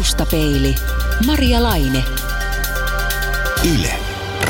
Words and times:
Taustapeili. 0.00 0.74
Maria 1.26 1.62
Laine. 1.62 2.04
Yle. 3.74 3.92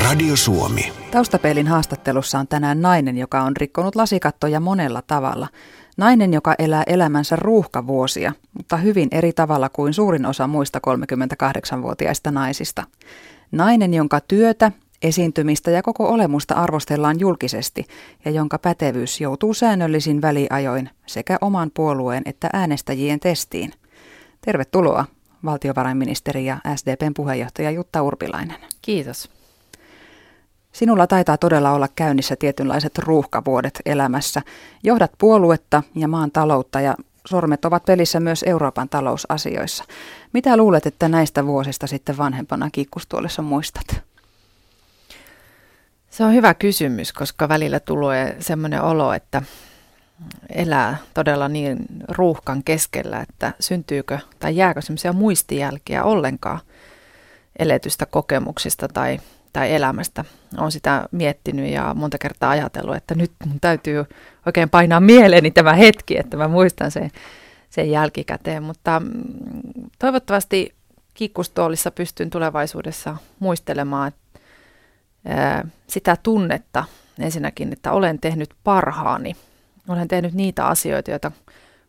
Radio 0.07 0.37
Suomi. 0.37 0.93
Taustapeilin 1.11 1.67
haastattelussa 1.67 2.39
on 2.39 2.49
tänään 2.49 2.83
nainen, 2.83 3.19
joka 3.19 3.43
on 3.43 3.57
rikkonut 3.57 3.97
lasikattoja 3.97 4.61
monella 4.61 5.03
tavalla. 5.03 5.49
Nainen, 5.97 6.33
joka 6.33 6.55
elää 6.59 6.83
elämänsä 6.87 7.37
ruuhkavuosia, 7.37 8.33
mutta 8.57 8.77
hyvin 8.77 9.09
eri 9.13 9.33
tavalla 9.33 9.69
kuin 9.69 9.95
suurin 9.95 10.27
osa 10.27 10.47
muista 10.47 10.81
38-vuotiaista 10.87 12.31
naisista. 12.31 12.85
Nainen, 13.53 13.95
jonka 13.95 14.21
työtä, 14.21 14.73
esiintymistä 15.03 15.71
ja 15.71 15.83
koko 15.83 16.09
olemusta 16.09 16.55
arvostellaan 16.55 17.21
julkisesti 17.21 17.87
ja 18.25 18.31
jonka 18.31 18.59
pätevyys 18.59 19.21
joutuu 19.21 19.55
säännöllisin 19.55 20.23
väliajoin 20.23 20.91
sekä 21.07 21.39
oman 21.41 21.71
puolueen 21.75 22.23
että 22.27 22.51
äänestäjien 22.53 23.21
testiin. 23.21 23.73
Tervetuloa 24.41 25.05
valtiovarainministeri 25.45 26.47
ja 26.47 26.59
SDPn 26.77 27.15
puheenjohtaja 27.17 27.71
Jutta 27.71 28.03
Urpilainen. 28.03 28.57
Kiitos. 28.83 29.31
Sinulla 30.73 31.07
taitaa 31.07 31.39
todella 31.39 31.73
olla 31.73 31.89
käynnissä 31.97 32.37
tietynlaiset 32.37 32.99
ruuhkavuodet 32.99 33.81
elämässä. 33.87 34.43
Johdat 34.83 35.13
puoluetta 35.19 35.83
ja 35.95 36.09
maan 36.09 36.31
taloutta 36.31 36.81
ja 36.81 36.95
sormet 37.27 37.65
ovat 37.65 37.85
pelissä 37.85 38.21
myös 38.21 38.45
Euroopan 38.47 38.89
talousasioissa. 38.89 39.85
Mitä 40.33 40.57
luulet, 40.57 40.87
että 40.87 41.09
näistä 41.09 41.47
vuosista 41.47 41.87
sitten 41.87 42.17
vanhempana 42.17 42.71
kiikkustuolessa 42.73 43.43
muistat? 43.43 44.01
Se 46.11 46.25
on 46.25 46.35
hyvä 46.35 46.55
kysymys, 46.55 47.13
koska 47.13 47.49
välillä 47.49 47.81
tulee 47.81 48.37
semmoinen 48.41 48.83
olo, 48.83 49.13
että 49.13 49.43
elää 50.55 50.97
todella 51.15 51.49
niin 51.49 51.79
ruuhkan 52.09 52.65
keskellä, 52.65 53.21
että 53.21 53.53
syntyykö 53.61 54.19
tai 54.39 54.57
jääkö 54.57 54.81
semmoisia 54.81 55.13
muistijälkiä 55.13 56.05
ollenkaan 56.05 56.61
eletystä 57.59 58.07
kokemuksista 58.07 58.89
tai, 58.89 59.21
tai 59.53 59.73
elämästä. 59.75 60.25
Olen 60.59 60.73
sitä 60.73 61.09
miettinyt 61.11 61.71
ja 61.73 61.95
monta 61.95 62.19
kertaa 62.19 62.51
ajatellut, 62.51 62.97
että 62.97 63.15
nyt 63.15 63.33
mun 63.47 63.61
täytyy 63.61 64.05
oikein 64.47 64.71
painaa 64.71 65.01
mieleeni 65.01 65.51
tämä 65.51 65.73
hetki, 65.73 66.19
että 66.19 66.37
mä 66.37 66.49
muistan 66.49 66.91
sen, 66.91 67.11
sen 67.71 67.91
jälkikäteen. 67.91 68.63
Mutta 68.63 69.01
mm, 69.01 69.11
toivottavasti 69.99 70.75
kiikkustoolissa 71.15 71.91
pystyn 71.91 72.31
tulevaisuudessa 72.31 73.17
muistelemaan 73.39 74.13
sitä 75.87 76.17
tunnetta 76.23 76.85
ensinnäkin, 77.19 77.73
että 77.73 77.93
olen 77.93 78.19
tehnyt 78.21 78.55
parhaani– 78.65 79.37
olen 79.89 80.09
tehnyt 80.09 80.35
niitä 80.35 80.67
asioita, 80.67 81.11
joita 81.11 81.33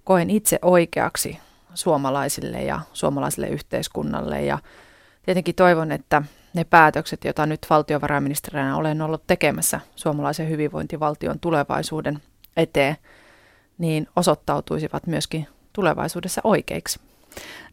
koen 0.04 0.30
itse 0.30 0.60
oikeaksi 0.62 1.40
suomalaisille 1.74 2.64
ja 2.64 2.80
suomalaiselle 2.94 3.48
yhteiskunnalle. 3.48 4.42
Ja 4.42 4.60
tietenkin 5.26 5.56
toivon, 5.56 5.92
että 5.92 6.22
ne 6.54 6.64
päätökset, 6.64 7.26
joita 7.26 7.46
nyt 7.46 7.66
valtiovarainministerinä 7.70 8.76
olen 8.76 9.02
ollut 9.02 9.28
tekemässä 9.28 9.80
suomalaisen 9.96 10.50
hyvinvointivaltion 10.50 11.40
tulevaisuuden 11.40 12.20
eteen, 12.58 12.98
niin 13.78 14.08
osoittautuisivat 14.16 15.08
myöskin 15.08 15.48
tulevaisuudessa 15.74 16.42
oikeiksi. 16.44 17.00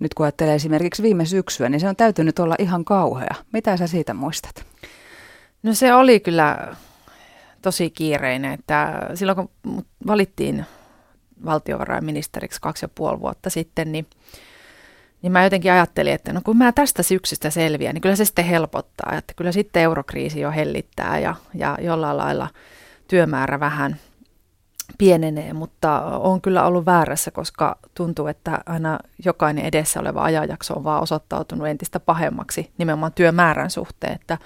Nyt 0.01 0.15
kun 0.15 0.27
ajattelee 0.27 0.55
esimerkiksi 0.55 1.03
viime 1.03 1.25
syksyä, 1.25 1.69
niin 1.69 1.81
se 1.81 1.89
on 1.89 1.97
täytynyt 1.97 2.39
olla 2.39 2.55
ihan 2.59 2.85
kauhea. 2.85 3.35
Mitä 3.53 3.77
sä 3.77 3.87
siitä 3.87 4.15
muistat? 4.15 4.65
No 5.63 5.75
se 5.75 5.95
oli 5.95 6.21
kyllä 6.21 6.77
tosi 7.63 7.91
kiireinen, 7.91 8.53
että 8.53 9.09
silloin 9.15 9.37
kun 9.37 9.51
valittiin 10.07 10.65
valtiovarainministeriksi 11.45 12.61
kaksi 12.61 12.85
ja 12.85 12.89
puoli 12.95 13.21
vuotta 13.21 13.51
sitten, 13.51 13.93
niin, 13.93 14.07
niin 15.23 15.33
mä 15.33 15.45
jotenkin 15.45 15.73
ajattelin, 15.73 16.13
että 16.13 16.33
no 16.33 16.41
kun 16.45 16.57
mä 16.57 16.73
tästä 16.73 17.03
syksystä 17.03 17.51
selviän, 17.51 17.95
niin 17.95 18.03
kyllä 18.03 18.17
se 18.17 18.25
sitten 18.25 18.45
helpottaa, 18.45 19.13
että 19.19 19.35
kyllä 19.37 19.53
sitten 19.53 19.83
eurokriisi 19.83 20.41
jo 20.41 20.51
hellittää 20.51 21.19
ja, 21.19 21.35
ja 21.55 21.79
jollain 21.81 22.17
lailla 22.17 22.49
työmäärä 23.09 23.61
vähän 23.61 23.97
pienenee, 24.99 25.53
mutta 25.53 26.01
on 26.01 26.41
kyllä 26.41 26.65
ollut 26.65 26.87
väärässä, 26.87 27.31
koska 27.31 27.79
tuntuu, 27.95 28.27
että 28.27 28.61
aina 28.67 28.99
jokainen 29.25 29.65
edessä 29.65 30.01
oleva 30.01 30.23
ajanjakso 30.23 30.75
on 30.75 30.85
vaan 30.85 31.03
osoittautunut 31.03 31.69
entistä 31.69 32.01
pahemmaksi 32.01 32.71
nimenomaan 32.79 33.13
työmäärän 33.13 33.71
suhteen, 33.71 34.13
että 34.13 34.39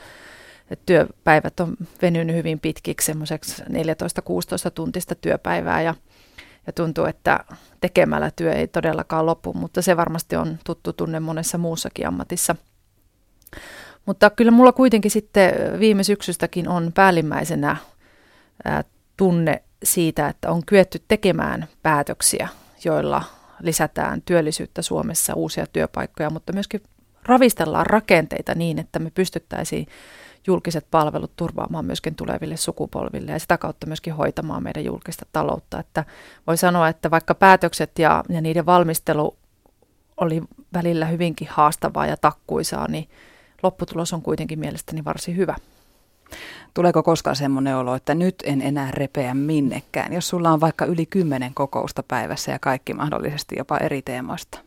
että 0.72 0.86
työpäivät 0.86 1.60
on 1.60 1.76
venynyt 2.02 2.36
hyvin 2.36 2.60
pitkiksi, 2.60 3.06
semmoiseksi 3.06 3.62
14-16 3.62 3.66
tuntista 4.74 5.14
työpäivää 5.14 5.82
ja, 5.82 5.94
ja 6.66 6.72
tuntuu, 6.72 7.04
että 7.04 7.44
tekemällä 7.80 8.30
työ 8.36 8.52
ei 8.52 8.68
todellakaan 8.68 9.26
lopu, 9.26 9.52
mutta 9.52 9.82
se 9.82 9.96
varmasti 9.96 10.36
on 10.36 10.58
tuttu 10.64 10.92
tunne 10.92 11.20
monessa 11.20 11.58
muussakin 11.58 12.06
ammatissa. 12.06 12.56
Mutta 14.06 14.30
kyllä 14.30 14.50
mulla 14.50 14.72
kuitenkin 14.72 15.10
sitten 15.10 15.52
viime 15.78 16.02
syksystäkin 16.02 16.68
on 16.68 16.92
päällimmäisenä 16.92 17.76
ää, 18.64 18.84
tunne 19.16 19.62
siitä, 19.84 20.28
että 20.28 20.50
on 20.50 20.62
kyetty 20.66 21.02
tekemään 21.08 21.68
päätöksiä, 21.82 22.48
joilla 22.84 23.24
lisätään 23.60 24.22
työllisyyttä 24.22 24.82
Suomessa, 24.82 25.34
uusia 25.34 25.66
työpaikkoja, 25.66 26.30
mutta 26.30 26.52
myöskin 26.52 26.82
ravistellaan 27.26 27.86
rakenteita 27.86 28.54
niin, 28.54 28.78
että 28.78 28.98
me 28.98 29.10
pystyttäisiin 29.10 29.86
julkiset 30.46 30.86
palvelut 30.90 31.36
turvaamaan 31.36 31.84
myöskin 31.84 32.14
tuleville 32.14 32.56
sukupolville 32.56 33.32
ja 33.32 33.38
sitä 33.38 33.58
kautta 33.58 33.86
myöskin 33.86 34.14
hoitamaan 34.14 34.62
meidän 34.62 34.84
julkista 34.84 35.26
taloutta. 35.32 35.80
Että 35.80 36.04
voi 36.46 36.56
sanoa, 36.56 36.88
että 36.88 37.10
vaikka 37.10 37.34
päätökset 37.34 37.98
ja, 37.98 38.24
ja 38.28 38.40
niiden 38.40 38.66
valmistelu 38.66 39.36
oli 40.16 40.42
välillä 40.74 41.06
hyvinkin 41.06 41.48
haastavaa 41.50 42.06
ja 42.06 42.16
takkuisaa, 42.16 42.88
niin 42.88 43.08
lopputulos 43.62 44.12
on 44.12 44.22
kuitenkin 44.22 44.58
mielestäni 44.58 45.04
varsin 45.04 45.36
hyvä. 45.36 45.56
Tuleeko 46.74 47.02
koskaan 47.02 47.36
semmoinen 47.36 47.76
olo, 47.76 47.94
että 47.94 48.14
nyt 48.14 48.34
en 48.44 48.62
enää 48.62 48.90
repeä 48.90 49.34
minnekään, 49.34 50.12
jos 50.12 50.28
sulla 50.28 50.50
on 50.50 50.60
vaikka 50.60 50.84
yli 50.84 51.06
kymmenen 51.06 51.54
kokousta 51.54 52.02
päivässä 52.02 52.52
ja 52.52 52.58
kaikki 52.58 52.94
mahdollisesti 52.94 53.54
jopa 53.58 53.78
eri 53.78 54.02
teemoista? 54.02 54.58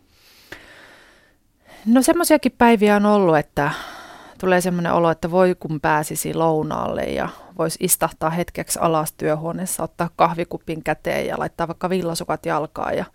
No 1.85 2.01
semmoisiakin 2.01 2.51
päiviä 2.57 2.95
on 2.95 3.05
ollut, 3.05 3.37
että 3.37 3.71
tulee 4.39 4.61
semmoinen 4.61 4.93
olo, 4.93 5.11
että 5.11 5.31
voi 5.31 5.55
kun 5.59 5.81
pääsisi 5.81 6.33
lounaalle 6.33 7.03
ja 7.03 7.29
voisi 7.57 7.77
istahtaa 7.81 8.29
hetkeksi 8.29 8.79
alas 8.79 9.13
työhuoneessa, 9.13 9.83
ottaa 9.83 10.09
kahvikupin 10.15 10.83
käteen 10.83 11.27
ja 11.27 11.39
laittaa 11.39 11.67
vaikka 11.67 11.89
villasukat 11.89 12.45
jalkaan 12.45 12.97
ja, 12.97 13.05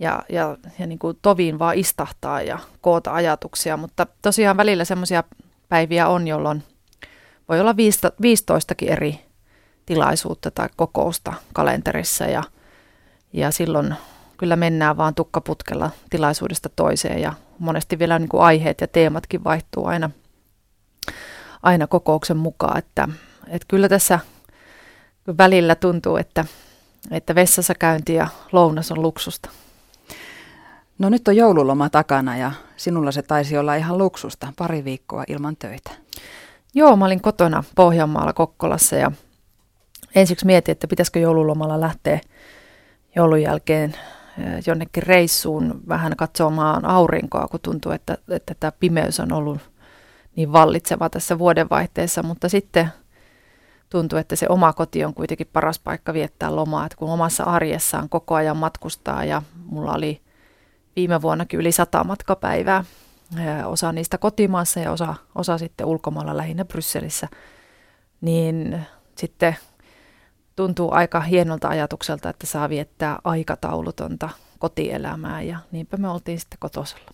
ja, 0.00 0.22
ja, 0.28 0.56
ja 0.78 0.86
niin 0.86 0.98
kuin 0.98 1.18
toviin 1.22 1.58
vaan 1.58 1.78
istahtaa 1.78 2.42
ja 2.42 2.58
koota 2.80 3.14
ajatuksia. 3.14 3.76
Mutta 3.76 4.06
tosiaan 4.22 4.56
välillä 4.56 4.84
semmoisia 4.84 5.24
päiviä 5.68 6.08
on, 6.08 6.28
jolloin 6.28 6.62
voi 7.48 7.60
olla 7.60 7.76
15 8.20 8.74
eri 8.82 9.20
tilaisuutta 9.86 10.50
tai 10.50 10.68
kokousta 10.76 11.32
kalenterissa 11.52 12.24
ja, 12.24 12.42
ja 13.32 13.50
silloin 13.50 13.94
kyllä 14.38 14.56
mennään 14.56 14.96
vaan 14.96 15.14
tukkaputkella 15.14 15.90
tilaisuudesta 16.10 16.68
toiseen 16.76 17.20
ja 17.20 17.32
monesti 17.58 17.98
vielä 17.98 18.18
niin 18.18 18.28
kuin 18.28 18.42
aiheet 18.42 18.80
ja 18.80 18.86
teematkin 18.86 19.44
vaihtuu 19.44 19.86
aina– 19.86 20.10
aina 21.64 21.86
kokouksen 21.86 22.36
mukaan, 22.36 22.78
että, 22.78 23.08
että 23.48 23.66
kyllä 23.68 23.88
tässä 23.88 24.20
välillä 25.38 25.74
tuntuu, 25.74 26.16
että, 26.16 26.44
että 27.10 27.34
vessassa 27.34 27.74
käynti 27.74 28.14
ja 28.14 28.28
lounas 28.52 28.92
on 28.92 29.02
luksusta. 29.02 29.50
No 30.98 31.08
nyt 31.08 31.28
on 31.28 31.36
joululoma 31.36 31.90
takana 31.90 32.36
ja 32.36 32.52
sinulla 32.76 33.12
se 33.12 33.22
taisi 33.22 33.58
olla 33.58 33.74
ihan 33.74 33.98
luksusta, 33.98 34.52
pari 34.56 34.84
viikkoa 34.84 35.24
ilman 35.28 35.56
töitä. 35.56 35.90
Joo, 36.74 36.96
mä 36.96 37.04
olin 37.04 37.20
kotona 37.20 37.64
Pohjanmaalla 37.74 38.32
Kokkolassa 38.32 38.96
ja 38.96 39.12
ensiksi 40.14 40.46
mietin, 40.46 40.72
että 40.72 40.88
pitäisikö 40.88 41.18
joululomalla 41.18 41.80
lähteä 41.80 42.20
joulun 43.16 43.42
jälkeen 43.42 43.96
jonnekin 44.66 45.02
reissuun 45.02 45.80
vähän 45.88 46.16
katsomaan 46.16 46.84
aurinkoa, 46.84 47.48
kun 47.48 47.60
tuntuu, 47.60 47.92
että, 47.92 48.18
että 48.28 48.54
tämä 48.60 48.72
pimeys 48.80 49.20
on 49.20 49.32
ollut 49.32 49.60
niin 50.36 50.52
vallitseva 50.52 51.10
tässä 51.10 51.38
vuodenvaihteessa, 51.38 52.22
mutta 52.22 52.48
sitten 52.48 52.88
tuntuu, 53.90 54.18
että 54.18 54.36
se 54.36 54.46
oma 54.48 54.72
koti 54.72 55.04
on 55.04 55.14
kuitenkin 55.14 55.50
paras 55.52 55.78
paikka 55.78 56.12
viettää 56.12 56.56
lomaa, 56.56 56.86
että 56.86 56.96
kun 56.98 57.10
omassa 57.10 57.44
arjessaan 57.44 58.08
koko 58.08 58.34
ajan 58.34 58.56
matkustaa 58.56 59.24
ja 59.24 59.42
mulla 59.64 59.92
oli 59.92 60.20
viime 60.96 61.22
vuonnakin 61.22 61.60
yli 61.60 61.72
sata 61.72 62.04
matkapäivää, 62.04 62.84
osa 63.64 63.92
niistä 63.92 64.18
kotimaassa 64.18 64.80
ja 64.80 64.92
osa, 64.92 65.14
osa 65.34 65.58
sitten 65.58 65.86
ulkomailla 65.86 66.36
lähinnä 66.36 66.64
Brysselissä, 66.64 67.28
niin 68.20 68.80
sitten 69.18 69.56
tuntuu 70.56 70.92
aika 70.92 71.20
hienolta 71.20 71.68
ajatukselta, 71.68 72.30
että 72.30 72.46
saa 72.46 72.68
viettää 72.68 73.18
aikataulutonta 73.24 74.28
kotielämää 74.58 75.42
ja 75.42 75.58
niinpä 75.72 75.96
me 75.96 76.08
oltiin 76.08 76.40
sitten 76.40 76.58
kotosalla. 76.58 77.10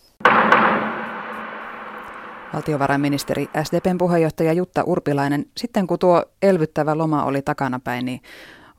Valtiovarainministeri 2.54 3.48
SDPn 3.62 3.98
puheenjohtaja 3.98 4.52
Jutta 4.52 4.82
Urpilainen, 4.82 5.46
sitten 5.56 5.86
kun 5.86 5.98
tuo 5.98 6.24
elvyttävä 6.42 6.98
loma 6.98 7.24
oli 7.24 7.42
takanapäin, 7.42 8.04
niin 8.04 8.20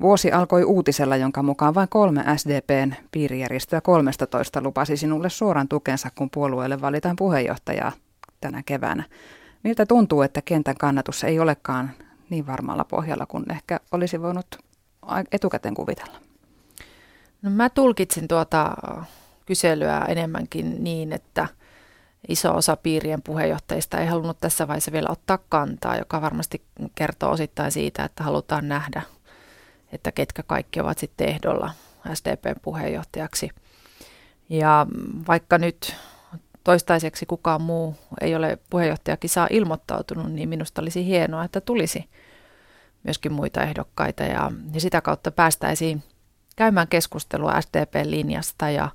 Vuosi 0.01 0.31
alkoi 0.31 0.63
uutisella, 0.63 1.15
jonka 1.15 1.43
mukaan 1.43 1.75
vain 1.75 1.89
kolme 1.89 2.23
SDPn 2.37 2.93
piirijärjestöä 3.11 3.81
13 3.81 4.61
lupasi 4.61 4.97
sinulle 4.97 5.29
suoran 5.29 5.67
tukensa, 5.67 6.09
kun 6.15 6.29
puolueelle 6.29 6.81
valitaan 6.81 7.15
puheenjohtajaa 7.15 7.91
tänä 8.41 8.63
keväänä. 8.65 9.03
Miltä 9.63 9.85
tuntuu, 9.85 10.21
että 10.21 10.41
kentän 10.41 10.75
kannatus 10.79 11.23
ei 11.23 11.39
olekaan 11.39 11.91
niin 12.31 12.47
varmalla 12.47 12.83
pohjalla 12.83 13.25
kuin 13.25 13.51
ehkä 13.51 13.79
olisi 13.91 14.21
voinut 14.21 14.45
etukäteen 15.31 15.73
kuvitella? 15.73 16.17
No 17.41 17.49
mä 17.49 17.69
tulkitsin 17.69 18.27
tuota 18.27 18.73
kyselyä 19.45 20.05
enemmänkin 20.07 20.83
niin, 20.83 21.13
että 21.13 21.47
iso 22.27 22.55
osa 22.55 22.75
piirien 22.75 23.21
puheenjohtajista 23.21 23.97
ei 23.99 24.07
halunnut 24.07 24.37
tässä 24.41 24.67
vaiheessa 24.67 24.91
vielä 24.91 25.07
ottaa 25.11 25.39
kantaa, 25.49 25.97
joka 25.97 26.21
varmasti 26.21 26.61
kertoo 26.95 27.31
osittain 27.31 27.71
siitä, 27.71 28.03
että 28.03 28.23
halutaan 28.23 28.67
nähdä, 28.67 29.01
että 29.91 30.11
ketkä 30.11 30.43
kaikki 30.43 30.79
ovat 30.79 30.97
sitten 30.97 31.29
ehdolla 31.29 31.71
SDPn 32.13 32.59
puheenjohtajaksi. 32.61 33.49
Ja 34.49 34.87
vaikka 35.27 35.57
nyt 35.57 35.95
toistaiseksi 36.63 37.25
kukaan 37.25 37.61
muu 37.61 37.95
ei 38.21 38.35
ole 38.35 38.57
puheenjohtajakisaa 38.69 39.47
ilmoittautunut, 39.49 40.31
niin 40.31 40.49
minusta 40.49 40.81
olisi 40.81 41.05
hienoa, 41.05 41.43
että 41.43 41.61
tulisi 41.61 42.09
myöskin 43.03 43.31
muita 43.31 43.63
ehdokkaita 43.63 44.23
ja, 44.23 44.51
ja 44.73 44.81
sitä 44.81 45.01
kautta 45.01 45.31
päästäisiin 45.31 46.03
käymään 46.55 46.87
keskustelua 46.87 47.61
SDP-linjasta 47.61 48.69
ja, 48.69 48.89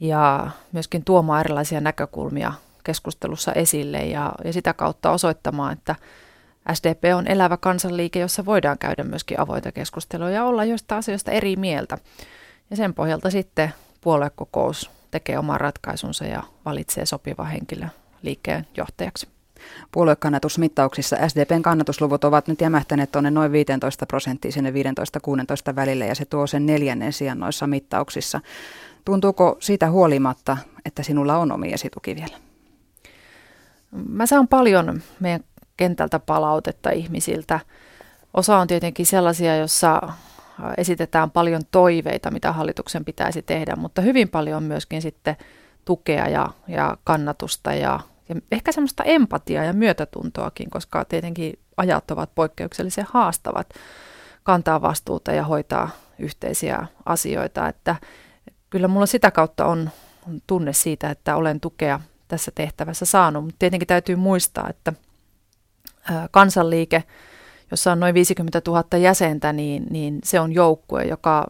ja 0.00 0.50
myöskin 0.72 1.04
tuomaan 1.04 1.40
erilaisia 1.40 1.80
näkökulmia 1.80 2.52
keskustelussa 2.84 3.52
esille 3.52 3.98
ja, 3.98 4.32
ja 4.44 4.52
sitä 4.52 4.72
kautta 4.72 5.10
osoittamaan, 5.10 5.72
että 5.72 5.94
SDP 6.72 7.02
on 7.16 7.26
elävä 7.26 7.56
kansanliike, 7.56 8.18
jossa 8.18 8.44
voidaan 8.44 8.78
käydä 8.78 9.04
myöskin 9.04 9.40
avoita 9.40 9.72
keskustelua 9.72 10.30
ja 10.30 10.44
olla 10.44 10.64
joista 10.64 10.96
asioista 10.96 11.30
eri 11.30 11.56
mieltä. 11.56 11.98
Ja 12.70 12.76
sen 12.76 12.94
pohjalta 12.94 13.30
sitten 13.30 13.72
puoluekokous 14.00 14.90
tekee 15.14 15.38
oman 15.38 15.60
ratkaisunsa 15.60 16.24
ja 16.24 16.42
valitsee 16.64 17.06
sopiva 17.06 17.44
henkilö 17.44 17.86
liikkeen 18.22 18.66
johtajaksi. 18.76 19.28
Puoluekannatusmittauksissa 19.92 21.16
SDPn 21.28 21.62
kannatusluvut 21.62 22.24
ovat 22.24 22.48
nyt 22.48 22.60
jämähtäneet 22.60 23.12
tuonne 23.12 23.30
noin 23.30 23.52
15 23.52 24.06
prosenttia 24.06 24.52
sinne 24.52 24.70
15-16 25.72 25.76
välille 25.76 26.06
ja 26.06 26.14
se 26.14 26.24
tuo 26.24 26.46
sen 26.46 26.66
neljännen 26.66 27.12
sijaan 27.12 27.38
noissa 27.38 27.66
mittauksissa. 27.66 28.40
Tuntuuko 29.04 29.56
siitä 29.60 29.90
huolimatta, 29.90 30.56
että 30.84 31.02
sinulla 31.02 31.38
on 31.38 31.52
omi 31.52 31.72
esituki 31.72 32.16
vielä? 32.16 32.36
Mä 34.08 34.26
saan 34.26 34.48
paljon 34.48 35.02
meidän 35.20 35.44
kentältä 35.76 36.18
palautetta 36.18 36.90
ihmisiltä. 36.90 37.60
Osa 38.34 38.56
on 38.56 38.66
tietenkin 38.66 39.06
sellaisia, 39.06 39.56
jossa 39.56 40.00
esitetään 40.76 41.30
paljon 41.30 41.62
toiveita, 41.70 42.30
mitä 42.30 42.52
hallituksen 42.52 43.04
pitäisi 43.04 43.42
tehdä, 43.42 43.76
mutta 43.76 44.02
hyvin 44.02 44.28
paljon 44.28 44.62
myöskin 44.62 45.02
sitten 45.02 45.36
tukea 45.84 46.28
ja, 46.28 46.48
ja 46.68 46.96
kannatusta 47.04 47.74
ja, 47.74 48.00
ja 48.28 48.34
ehkä 48.52 48.72
semmoista 48.72 49.04
empatiaa 49.04 49.64
ja 49.64 49.72
myötätuntoakin, 49.72 50.70
koska 50.70 51.04
tietenkin 51.04 51.58
ajat 51.76 52.10
ovat 52.10 52.34
poikkeuksellisen 52.34 53.06
haastavat 53.08 53.74
kantaa 54.42 54.82
vastuuta 54.82 55.32
ja 55.32 55.44
hoitaa 55.44 55.88
yhteisiä 56.18 56.86
asioita, 57.06 57.68
että 57.68 57.96
kyllä 58.70 58.88
mulla 58.88 59.06
sitä 59.06 59.30
kautta 59.30 59.64
on, 59.66 59.90
tunne 60.46 60.72
siitä, 60.72 61.10
että 61.10 61.36
olen 61.36 61.60
tukea 61.60 62.00
tässä 62.28 62.52
tehtävässä 62.54 63.04
saanut, 63.04 63.44
mutta 63.44 63.58
tietenkin 63.58 63.86
täytyy 63.86 64.16
muistaa, 64.16 64.68
että 64.70 64.92
kansanliike, 66.30 67.04
jossa 67.74 67.92
on 67.92 68.00
noin 68.00 68.14
50 68.14 68.62
000 68.66 68.98
jäsentä, 68.98 69.52
niin, 69.52 69.86
niin 69.90 70.18
se 70.24 70.40
on 70.40 70.52
joukkue, 70.52 71.02
joka 71.02 71.46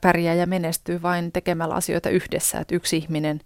pärjää 0.00 0.34
ja 0.34 0.46
menestyy 0.46 1.02
vain 1.02 1.32
tekemällä 1.32 1.74
asioita 1.74 2.10
yhdessä. 2.10 2.58
Että 2.58 2.74
yksi 2.74 2.96
ihminen 2.96 3.40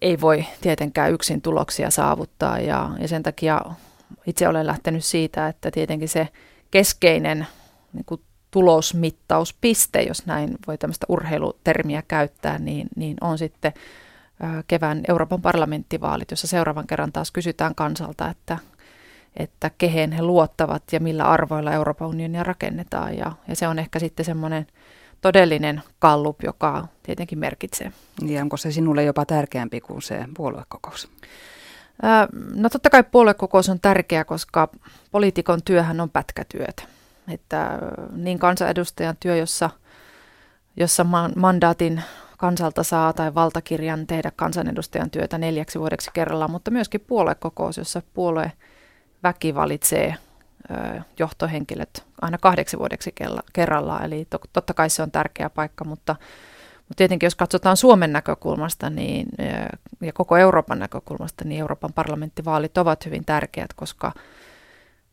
ei 0.00 0.20
voi 0.20 0.46
tietenkään 0.60 1.12
yksin 1.12 1.42
tuloksia 1.42 1.90
saavuttaa 1.90 2.58
ja, 2.58 2.90
ja 2.98 3.08
sen 3.08 3.22
takia 3.22 3.60
itse 4.26 4.48
olen 4.48 4.66
lähtenyt 4.66 5.04
siitä, 5.04 5.48
että 5.48 5.70
tietenkin 5.70 6.08
se 6.08 6.28
keskeinen 6.70 7.46
niin 7.92 8.04
kuin 8.04 8.20
tulosmittauspiste, 8.50 10.02
jos 10.02 10.26
näin 10.26 10.56
voi 10.66 10.78
tämmöistä 10.78 11.06
urheilutermiä 11.08 12.02
käyttää, 12.08 12.58
niin, 12.58 12.88
niin 12.96 13.16
on 13.20 13.38
sitten 13.38 13.72
kevään 14.66 15.00
Euroopan 15.08 15.42
parlamenttivaalit, 15.42 16.30
jossa 16.30 16.46
seuraavan 16.46 16.86
kerran 16.86 17.12
taas 17.12 17.30
kysytään 17.30 17.74
kansalta, 17.74 18.30
että, 18.30 18.58
että 19.36 19.70
kehen 19.78 20.12
he 20.12 20.22
luottavat 20.22 20.82
ja 20.92 21.00
millä 21.00 21.24
arvoilla 21.24 21.72
Euroopan 21.72 22.08
unionia 22.08 22.42
rakennetaan. 22.42 23.16
Ja, 23.16 23.32
ja 23.48 23.56
se 23.56 23.68
on 23.68 23.78
ehkä 23.78 23.98
sitten 23.98 24.24
semmoinen 24.24 24.66
todellinen 25.20 25.82
kallup, 25.98 26.42
joka 26.42 26.88
tietenkin 27.02 27.38
merkitsee. 27.38 27.92
Ja 28.26 28.42
onko 28.42 28.56
se 28.56 28.72
sinulle 28.72 29.04
jopa 29.04 29.26
tärkeämpi 29.26 29.80
kuin 29.80 30.02
se 30.02 30.24
puoluekokous? 30.36 31.08
No 32.54 32.68
totta 32.68 32.90
kai 32.90 33.02
puoluekokous 33.02 33.68
on 33.68 33.80
tärkeä, 33.80 34.24
koska 34.24 34.68
poliitikon 35.10 35.62
työhän 35.62 36.00
on 36.00 36.10
pätkätyötä. 36.10 36.82
Että 37.28 37.78
niin 38.16 38.38
kansanedustajan 38.38 39.16
työ, 39.20 39.36
jossa, 39.36 39.70
jossa 40.76 41.06
mandaatin 41.36 42.02
kansalta 42.38 42.82
saa 42.82 43.12
tai 43.12 43.34
valtakirjan 43.34 44.06
tehdä 44.06 44.32
kansanedustajan 44.36 45.10
työtä 45.10 45.38
neljäksi 45.38 45.78
vuodeksi 45.78 46.10
kerrallaan, 46.14 46.50
mutta 46.50 46.70
myöskin 46.70 47.00
puoluekokous, 47.00 47.76
jossa 47.76 48.02
puolue 48.14 48.52
väki 49.24 49.54
valitsee 49.54 50.14
johtohenkilöt 51.18 52.04
aina 52.22 52.38
kahdeksi 52.38 52.78
vuodeksi 52.78 53.14
kerrallaan. 53.52 54.04
Eli 54.04 54.26
to, 54.30 54.38
totta 54.52 54.74
kai 54.74 54.90
se 54.90 55.02
on 55.02 55.10
tärkeä 55.10 55.50
paikka, 55.50 55.84
mutta, 55.84 56.16
mutta 56.78 56.96
tietenkin 56.96 57.26
jos 57.26 57.34
katsotaan 57.34 57.76
Suomen 57.76 58.12
näkökulmasta 58.12 58.90
niin, 58.90 59.26
ja 60.00 60.12
koko 60.12 60.36
Euroopan 60.36 60.78
näkökulmasta, 60.78 61.44
niin 61.44 61.60
Euroopan 61.60 61.92
parlamenttivaalit 61.92 62.78
ovat 62.78 63.06
hyvin 63.06 63.24
tärkeät, 63.24 63.72
koska, 63.76 64.12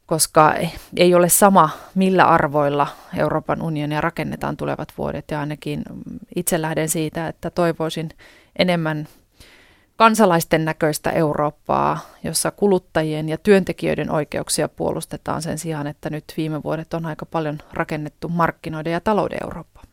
koska 0.05 0.55
ei 0.97 1.15
ole 1.15 1.29
sama, 1.29 1.69
millä 1.95 2.25
arvoilla 2.25 2.87
Euroopan 3.17 3.61
unionia 3.61 4.01
rakennetaan 4.01 4.57
tulevat 4.57 4.93
vuodet. 4.97 5.25
Ja 5.31 5.39
ainakin 5.39 5.83
itse 6.35 6.61
lähden 6.61 6.89
siitä, 6.89 7.27
että 7.27 7.49
toivoisin 7.49 8.09
enemmän 8.59 9.07
kansalaisten 10.01 10.65
näköistä 10.65 11.09
Eurooppaa, 11.09 11.99
jossa 12.23 12.51
kuluttajien 12.51 13.29
ja 13.29 13.37
työntekijöiden 13.37 14.11
oikeuksia 14.11 14.69
puolustetaan 14.69 15.41
sen 15.41 15.57
sijaan, 15.57 15.87
että 15.87 16.09
nyt 16.09 16.23
viime 16.37 16.63
vuodet 16.63 16.93
on 16.93 17.05
aika 17.05 17.25
paljon 17.25 17.57
rakennettu 17.73 18.29
markkinoiden 18.29 18.93
ja 18.93 18.99
talouden 18.99 19.37
Eurooppaa. 19.43 19.83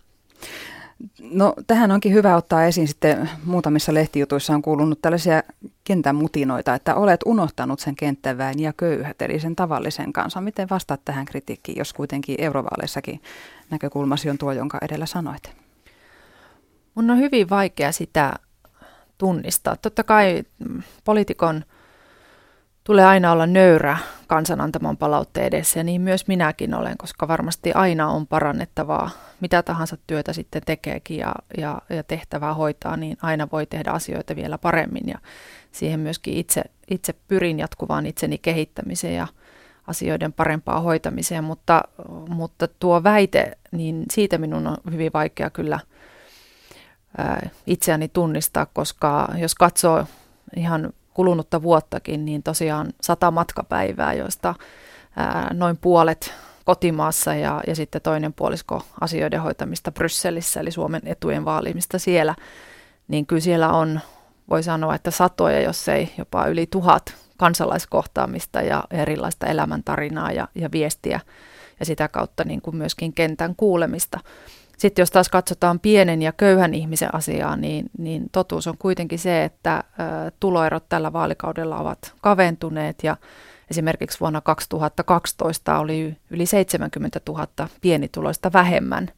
No 1.21 1.55
tähän 1.67 1.91
onkin 1.91 2.13
hyvä 2.13 2.37
ottaa 2.37 2.65
esiin 2.65 2.89
sitten 2.89 3.31
muutamissa 3.45 3.95
lehtijutuissa 3.95 4.55
on 4.55 4.63
kuulunut 4.63 5.03
tällaisia 5.03 5.43
kentän 5.85 6.17
mutinoita, 6.17 6.75
että 6.75 6.95
olet 6.95 7.21
unohtanut 7.27 7.81
sen 7.81 7.97
kenttäväen 7.97 8.59
ja 8.59 8.73
köyhät, 8.73 9.23
eli 9.23 9.41
sen 9.41 9.57
tavallisen 9.57 10.13
kansan. 10.13 10.45
Miten 10.45 10.69
vastaat 10.71 11.01
tähän 11.05 11.25
kritiikkiin, 11.25 11.79
jos 11.79 11.93
kuitenkin 11.93 12.37
eurovaaleissakin 12.39 13.21
näkökulmasi 13.71 14.31
on 14.31 14.39
tuo, 14.39 14.53
jonka 14.53 14.79
edellä 14.83 15.07
sanoit? 15.07 15.53
Mun 16.95 17.11
on 17.11 17.19
hyvin 17.19 17.51
vaikea 17.51 17.93
sitä 17.93 18.33
tunnistaa. 19.19 19.77
Totta 19.77 20.05
kai 20.05 20.43
mm, 20.69 20.83
poliitikon 21.05 21.65
tulee 22.85 23.05
aina 23.05 23.33
olla 23.33 23.47
nöyrä 23.47 23.97
kansan 24.27 24.61
antaman 24.61 24.97
palautteen 24.97 25.47
edessä 25.47 25.81
ja 25.81 25.85
niin 25.85 26.01
myös 26.01 26.29
minäkin 26.29 26.75
olen, 26.75 26.99
koska 26.99 27.29
varmasti 27.29 27.73
aina 27.73 28.09
on 28.09 28.27
parannettavaa, 28.27 29.11
mitä 29.41 29.63
tahansa 29.63 29.97
työtä 30.07 30.33
sitten 30.33 30.63
tekeekin 30.67 31.19
ja, 31.19 31.35
ja, 31.59 31.83
ja 31.91 32.03
tehtävää 32.03 32.55
hoitaa, 32.55 32.97
niin 32.97 33.17
aina 33.23 33.49
voi 33.53 33.67
tehdä 33.67 33.91
asioita 33.91 34.37
vielä 34.37 34.59
paremmin 34.59 35.09
ja 35.09 35.19
siihen 35.73 36.01
myöskin 36.01 36.35
itse, 36.35 36.63
itse 36.91 37.15
pyrin 37.29 37.59
jatkuvaan 37.59 38.07
itseni 38.07 38.39
kehittämiseen 38.39 39.15
ja 39.15 39.27
asioiden 39.87 40.33
parempaa 40.33 40.81
hoitamiseen, 40.81 41.45
mutta, 41.45 41.83
mutta 42.29 42.69
tuo 42.69 43.03
väite, 43.03 43.59
niin 43.73 44.05
siitä 44.13 44.39
minun 44.39 44.67
on 44.67 44.77
hyvin 44.93 45.11
vaikea 45.13 45.51
kyllä– 45.51 45.81
itseäni 47.67 48.09
tunnistaa, 48.09 48.67
koska 48.67 49.29
jos 49.39 49.55
katsoo 49.55 50.05
ihan 50.57 50.93
kulunutta 51.15 51.63
vuottakin, 51.63 52.25
niin 52.25 52.43
tosiaan 52.43 52.93
sata 53.01 53.31
matkapäivää, 53.31 54.13
joista 54.13 54.55
noin 55.53 55.77
puolet 55.77 56.35
kotimaassa 56.65 57.35
ja, 57.35 57.61
ja 57.67 57.75
sitten 57.75 58.03
toinen 58.03 58.33
puolisko 58.33 58.83
asioiden 59.01 59.43
hoitamista 59.43 59.93
Brysselissä, 59.93 60.61
eli 60.61 60.71
Suomen 60.71 61.03
etujen 61.05 61.45
vaalimista 61.45 61.99
siellä, 61.99 62.35
niin 63.09 63.27
kyllä 63.27 63.41
siellä 63.41 63.73
on, 63.73 64.01
voi 64.51 64.63
sanoa, 64.63 64.95
että 64.95 65.11
satoja, 65.11 65.61
jos 65.61 65.89
ei 65.89 66.13
jopa 66.19 66.47
yli 66.47 66.67
tuhat 66.67 67.15
kansalaiskohtaamista 67.37 68.63
ja 68.63 68.85
erilaista 68.91 69.47
elämäntarinaa 69.47 70.33
ja, 70.33 70.49
ja 70.55 70.71
viestiä 70.73 71.21
ja 71.81 71.87
sitä 71.87 72.09
kautta 72.09 72.45
niin 72.45 72.63
kuin 72.63 72.77
myöskin 72.77 73.13
kentän 73.13 73.57
kuulemista. 73.57 74.21
Sitten 74.79 75.03
jos 75.03 75.11
taas 75.11 75.29
katsotaan 75.29 75.81
pienen 75.81 76.23
ja 76.23 76.33
köyhän 76.33 76.75
ihmisen 76.75 77.15
asiaa, 77.15 77.57
niin, 77.57 77.91
niin 77.99 78.27
totuus 78.33 78.67
on 78.67 78.79
kuitenkin 78.79 79.19
se, 79.19 79.45
että 79.45 79.85
tuloerot 80.41 80.89
tällä 80.89 81.13
vaalikaudella 81.13 81.79
ovat 81.79 82.15
kaventuneet 82.21 82.97
ja 83.03 83.17
Esimerkiksi 83.71 84.21
vuonna 84.21 84.41
2012 84.41 85.79
oli 85.79 86.17
yli 86.31 86.47
70 86.47 87.21
000 87.29 87.49
pienituloista 87.81 88.53
vähemmän 88.53 89.09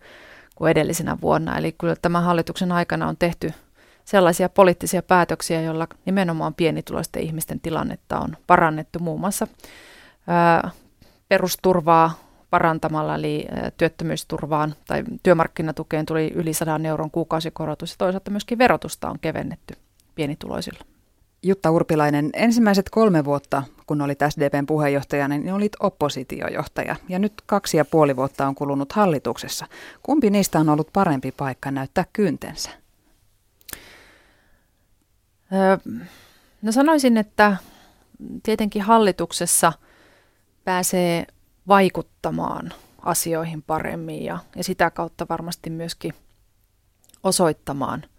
kuin 0.55 0.71
edellisenä 0.71 1.19
vuonna. 1.21 1.59
Eli 1.59 1.73
kyllä 1.73 1.97
tämän 2.03 2.23
hallituksen 2.23 2.73
aikana 2.73 3.09
on 3.09 3.17
tehty 3.17 3.53
sellaisia 4.05 4.49
poliittisia 4.49 5.03
päätöksiä, 5.03 5.61
joilla 5.61 5.89
nimenomaan 6.05 6.55
pienituloisten 6.55 7.23
ihmisten 7.23 7.61
tilannetta 7.61 8.19
on 8.19 8.37
parannettu 8.47 8.99
muun 8.99 9.21
muassa 9.21 9.47
perusturvaa 11.29 12.30
parantamalla, 12.51 13.15
eli 13.15 13.47
työttömyysturvaan 13.77 14.75
tai 14.87 15.05
työmarkkinatukeen 15.23 16.07
tuli 16.07 16.33
yli 16.35 16.55
100 16.55 16.81
euron 16.89 17.11
kuukausikorotus 17.11 17.91
ja 17.91 17.97
toisaalta 17.99 18.31
myöskin 18.31 18.59
verotusta 18.59 19.11
on 19.11 19.19
kevennetty 19.21 19.75
pienituloisilla. 20.15 20.85
Jutta 21.43 21.71
Urpilainen, 21.71 22.31
ensimmäiset 22.33 22.91
kolme 22.91 23.25
vuotta, 23.25 23.63
kun 23.87 24.01
olit 24.01 24.19
SDPn 24.29 24.67
puheenjohtajana, 24.67 25.39
niin 25.39 25.55
olit 25.55 25.73
oppositiojohtaja. 25.81 26.97
Ja 27.09 27.19
nyt 27.19 27.33
kaksi 27.47 27.77
ja 27.77 27.85
puoli 27.85 28.17
vuotta 28.17 28.47
on 28.47 28.55
kulunut 28.55 28.93
hallituksessa. 28.93 29.67
Kumpi 30.03 30.31
niistä 30.31 30.59
on 30.59 30.69
ollut 30.69 30.89
parempi 30.93 31.33
paikka 31.33 31.71
näyttää 31.71 32.05
kyntensä? 32.13 32.71
Öö, 35.53 35.77
no 36.63 36.73
sanoisin, 36.73 37.17
että 37.17 37.57
tietenkin 38.43 38.83
hallituksessa 38.83 39.73
pääsee 40.65 41.27
vaikuttamaan 41.71 42.73
asioihin 43.03 43.63
paremmin 43.63 44.25
ja, 44.25 44.39
ja 44.57 44.65
sitä 44.65 44.91
kautta 44.91 45.27
varmasti 45.29 45.71
myöskin 45.71 46.15
osoittamaan– 47.23 48.05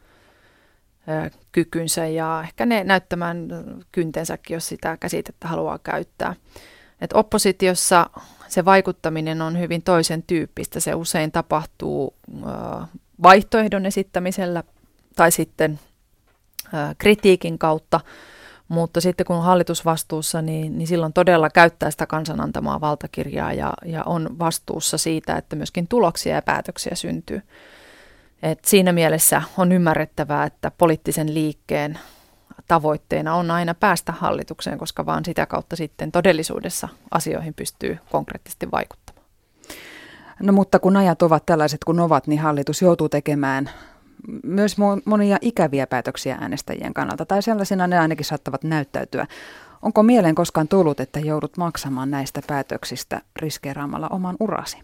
kykynsä 1.51 2.07
ja 2.07 2.41
ehkä 2.43 2.65
ne 2.65 2.83
näyttämään 2.83 3.47
kyntensäkin, 3.91 4.53
jos 4.53 4.67
sitä 4.67 4.97
käsitettä 4.97 5.47
haluaa 5.47 5.79
käyttää. 5.79 6.35
Et 7.01 7.13
oppositiossa 7.13 8.09
se 8.47 8.65
vaikuttaminen 8.65 9.41
on 9.41 9.59
hyvin 9.59 9.81
toisen 9.81 10.23
tyyppistä. 10.23 10.79
Se 10.79 10.95
usein 10.95 11.31
tapahtuu 11.31 12.15
vaihtoehdon 13.23 13.85
esittämisellä 13.85 14.63
tai 15.15 15.31
sitten 15.31 15.79
kritiikin 16.97 17.59
kautta, 17.59 17.99
mutta 18.71 19.01
sitten 19.01 19.25
kun 19.25 19.35
on 19.35 19.43
hallitusvastuussa, 19.43 20.41
niin, 20.41 20.77
niin 20.77 20.87
silloin 20.87 21.13
todella 21.13 21.49
käyttää 21.49 21.91
sitä 21.91 22.05
kansan 22.05 22.41
antamaa 22.41 22.81
valtakirjaa 22.81 23.53
ja, 23.53 23.73
ja 23.85 24.03
on 24.03 24.39
vastuussa 24.39 24.97
siitä, 24.97 25.35
että 25.35 25.55
myöskin 25.55 25.87
tuloksia 25.87 26.35
ja 26.35 26.41
päätöksiä 26.41 26.95
syntyy. 26.95 27.41
Et 28.43 28.65
siinä 28.65 28.91
mielessä 28.91 29.41
on 29.57 29.71
ymmärrettävää, 29.71 30.45
että 30.45 30.71
poliittisen 30.77 31.33
liikkeen 31.33 31.99
tavoitteena 32.67 33.35
on 33.35 33.51
aina 33.51 33.73
päästä 33.73 34.11
hallitukseen, 34.11 34.77
koska 34.77 35.05
vaan 35.05 35.25
sitä 35.25 35.45
kautta 35.45 35.75
sitten 35.75 36.11
todellisuudessa 36.11 36.87
asioihin 37.11 37.53
pystyy 37.53 37.97
konkreettisesti 38.11 38.71
vaikuttamaan. 38.71 39.25
No 40.39 40.53
mutta 40.53 40.79
kun 40.79 40.97
ajat 40.97 41.21
ovat 41.21 41.45
tällaiset 41.45 41.83
kuin 41.83 41.99
ovat, 41.99 42.27
niin 42.27 42.39
hallitus 42.39 42.81
joutuu 42.81 43.09
tekemään 43.09 43.69
myös 44.43 44.75
monia 45.05 45.37
ikäviä 45.41 45.87
päätöksiä 45.87 46.37
äänestäjien 46.41 46.93
kannalta, 46.93 47.25
tai 47.25 47.41
sellaisina 47.41 47.87
ne 47.87 47.99
ainakin 47.99 48.25
saattavat 48.25 48.63
näyttäytyä. 48.63 49.27
Onko 49.81 50.03
mieleen 50.03 50.35
koskaan 50.35 50.67
tullut, 50.67 50.99
että 50.99 51.19
joudut 51.19 51.57
maksamaan 51.57 52.11
näistä 52.11 52.41
päätöksistä 52.47 53.21
riskeeraamalla 53.35 54.07
oman 54.07 54.35
urasi? 54.39 54.77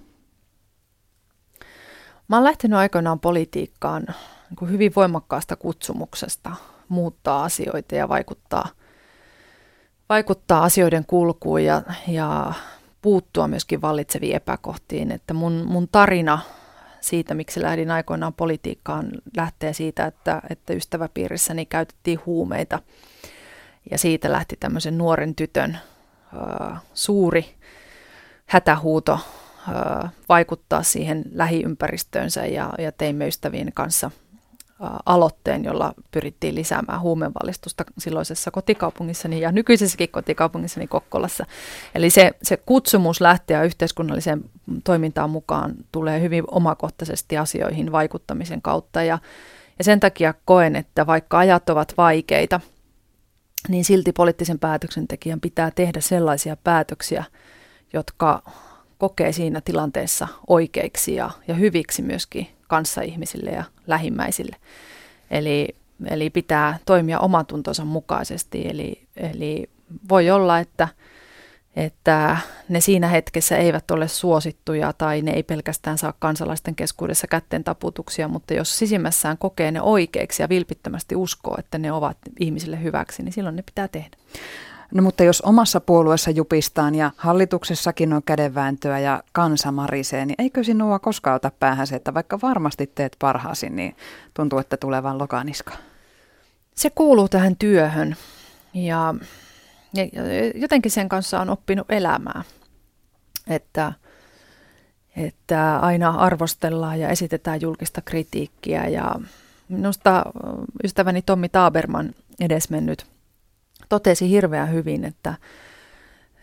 Mä 2.28 2.36
oon 2.36 2.44
lähtenyt 2.44 2.78
aikoinaan 2.78 3.20
politiikkaan 3.20 4.06
niin 4.50 4.72
hyvin 4.72 4.92
voimakkaasta 4.96 5.56
kutsumuksesta 5.56 6.52
muuttaa 6.90 7.44
asioita 7.44 7.96
ja 7.96 8.10
vaikuttaa, 8.10 8.68
vaikuttaa 10.10 10.64
asioiden 10.64 11.06
kulkuun 11.06 11.64
ja, 11.64 11.82
ja 12.08 12.54
puuttua 13.02 13.48
myöskin 13.48 13.82
vallitseviin 13.82 14.36
epäkohtiin. 14.36 15.12
Että 15.12 15.34
mun, 15.34 15.64
mun 15.68 15.88
tarina 15.88 16.40
siitä, 17.08 17.34
miksi 17.34 17.62
lähdin 17.62 17.92
aikoinaan 17.92 18.34
politiikkaan, 18.34 19.12
lähtee 19.38 19.74
siitä, 19.74 20.06
että, 20.06 20.42
että 20.50 20.74
ystäväpiirissäni 20.74 21.66
käytettiin 21.66 22.20
huumeita. 22.26 22.80
Ja 23.92 23.98
siitä 23.98 24.32
lähti 24.32 24.56
tämmöisen 24.60 24.98
nuoren 24.98 25.36
tytön 25.36 25.78
uh, 26.34 26.78
suuri 26.94 27.56
hätähuuto 28.46 29.20
vaikuttaa 30.30 30.84
siihen 30.84 31.24
lähiympäristöönsä 31.32 32.46
ja, 32.46 32.74
ja 32.78 32.92
teimme 32.92 33.28
ystävien 33.28 33.72
kanssa 33.74 34.12
aloitteen, 35.06 35.64
jolla 35.64 35.94
pyrittiin 36.12 36.56
lisäämään 36.56 37.02
huumevalistusta 37.02 37.84
silloisessa 37.98 38.52
kotikaupungissani 38.52 39.42
ja 39.42 39.52
nykyisessäkin 39.52 40.10
kotikaupungissani 40.10 40.88
Kokkolassa. 40.88 41.46
Eli 41.96 42.10
se, 42.10 42.32
se 42.44 42.58
kutsumus 42.58 43.22
lähteä 43.22 43.64
yhteiskunnalliseen 43.64 44.44
toimintaan 44.84 45.30
mukaan 45.30 45.76
tulee 45.92 46.22
hyvin 46.22 46.44
omakohtaisesti 46.52 47.38
asioihin 47.38 47.92
vaikuttamisen 47.92 48.62
kautta 48.62 49.04
ja, 49.04 49.20
ja 49.78 49.84
sen 49.84 50.00
takia 50.00 50.34
koen, 50.46 50.76
että 50.76 51.08
vaikka 51.08 51.38
ajat 51.38 51.70
ovat 51.70 51.94
vaikeita, 51.98 52.60
niin 53.68 53.86
silti 53.86 54.12
poliittisen 54.12 54.60
päätöksentekijän 54.60 55.42
pitää 55.42 55.72
tehdä 55.72 56.02
sellaisia 56.02 56.58
päätöksiä, 56.64 57.24
jotka 57.94 58.44
kokee 58.98 59.32
siinä 59.32 59.62
tilanteessa 59.62 60.28
oikeiksi 60.48 61.16
ja, 61.16 61.32
ja 61.48 61.54
hyviksi 61.54 62.02
myöskin 62.02 62.57
kanssaihmisille 62.68 63.50
ja 63.50 63.64
lähimmäisille. 63.88 64.56
Eli, 65.32 65.68
eli 66.10 66.30
pitää 66.30 66.80
toimia 66.86 67.20
omatuntonsa 67.20 67.86
mukaisesti. 67.86 68.68
Eli, 68.70 69.08
eli 69.16 69.70
voi 70.10 70.30
olla, 70.30 70.60
että, 70.60 70.88
että 71.76 72.38
ne 72.70 72.82
siinä 72.82 73.08
hetkessä 73.08 73.58
eivät 73.58 73.92
ole 73.92 74.08
suosittuja 74.08 74.94
tai 74.94 75.22
ne 75.22 75.32
ei 75.32 75.44
pelkästään 75.44 75.98
saa 75.98 76.14
kansalaisten 76.20 76.76
keskuudessa 76.76 77.28
kätten 77.28 77.64
taputuksia, 77.64 78.28
mutta 78.28 78.54
jos 78.54 78.78
sisimmässään 78.78 79.38
kokee 79.38 79.72
ne 79.72 79.82
oikeiksi 79.82 80.44
ja 80.44 80.50
vilpittömästi 80.50 81.16
uskoo, 81.16 81.56
että 81.60 81.78
ne 81.78 81.92
ovat 81.92 82.18
ihmisille 82.40 82.84
hyväksi, 82.84 83.24
niin 83.24 83.34
silloin 83.34 83.56
ne 83.56 83.62
pitää 83.62 83.88
tehdä. 83.88 84.18
No 84.94 85.04
mutta 85.04 85.24
jos 85.24 85.42
omassa 85.42 85.82
puolueessa 85.82 86.32
jupistaan 86.32 86.96
ja 86.96 87.12
hallituksessakin 87.18 88.14
on 88.14 88.24
kädenvääntöä 88.24 89.00
ja 89.00 89.24
kansa 89.32 89.72
marisee, 89.72 90.26
niin 90.26 90.36
eikö 90.38 90.64
sinua 90.64 91.00
koskaan 91.00 91.36
ota 91.36 91.52
päähän 91.60 91.88
se, 91.88 91.96
että 91.96 92.14
vaikka 92.14 92.40
varmasti 92.42 92.92
teet 92.96 93.16
parhaasi, 93.20 93.70
niin 93.70 93.96
tuntuu, 94.34 94.60
että 94.60 94.78
tulee 94.78 95.04
vaan 95.04 95.18
lokaniska? 95.18 95.74
Se 96.76 96.90
kuuluu 96.90 97.30
tähän 97.30 97.56
työhön 97.56 98.16
ja, 98.74 99.16
ja 99.94 100.04
jotenkin 100.56 100.92
sen 100.92 101.10
kanssa 101.10 101.40
on 101.40 101.50
oppinut 101.50 101.92
elämää, 101.92 102.44
että, 103.48 103.94
että 105.16 105.78
aina 105.78 106.10
arvostellaan 106.10 107.00
ja 107.00 107.10
esitetään 107.10 107.62
julkista 107.62 108.02
kritiikkiä 108.02 108.88
ja 108.88 109.16
minusta 109.70 110.24
ystäväni 110.84 111.22
Tommi 111.22 111.50
Taaberman 111.50 112.14
edesmennyt– 112.40 113.06
totesi 113.90 114.30
hirveän 114.30 114.72
hyvin, 114.72 115.06
että, 115.06 115.34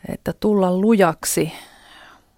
että 0.09 0.33
tulla 0.33 0.77
lujaksi, 0.77 1.53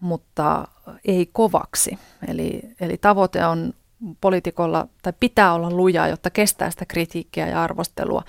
mutta 0.00 0.68
ei 1.04 1.30
kovaksi. 1.32 1.98
Eli, 2.28 2.62
eli 2.80 2.96
tavoite 2.96 3.46
on 3.46 3.72
poliitikolla, 4.20 4.88
tai 5.02 5.12
pitää 5.20 5.54
olla 5.54 5.70
luja, 5.70 6.08
jotta 6.08 6.30
kestää 6.30 6.70
sitä 6.70 6.84
kritiikkiä 6.84 7.48
ja 7.48 7.62
arvostelua, 7.62 8.22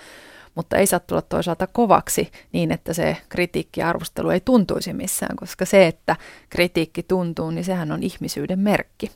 mutta 0.55 0.77
ei 0.77 0.87
saa 0.87 0.99
tulla 0.99 1.21
toisaalta 1.21 1.67
kovaksi 1.67 2.31
niin, 2.51 2.71
että 2.71 2.93
se 2.93 3.17
kritiikki 3.29 3.79
ja 3.79 3.89
arvostelu 3.89 4.29
ei 4.29 4.39
tuntuisi 4.39 4.93
missään, 4.93 5.35
koska 5.35 5.65
se, 5.65 5.87
että 5.87 6.15
kritiikki 6.49 7.03
tuntuu, 7.03 7.51
niin 7.51 7.65
sehän 7.65 7.91
on 7.91 8.03
ihmisyyden 8.03 8.59
merkki. 8.59 9.11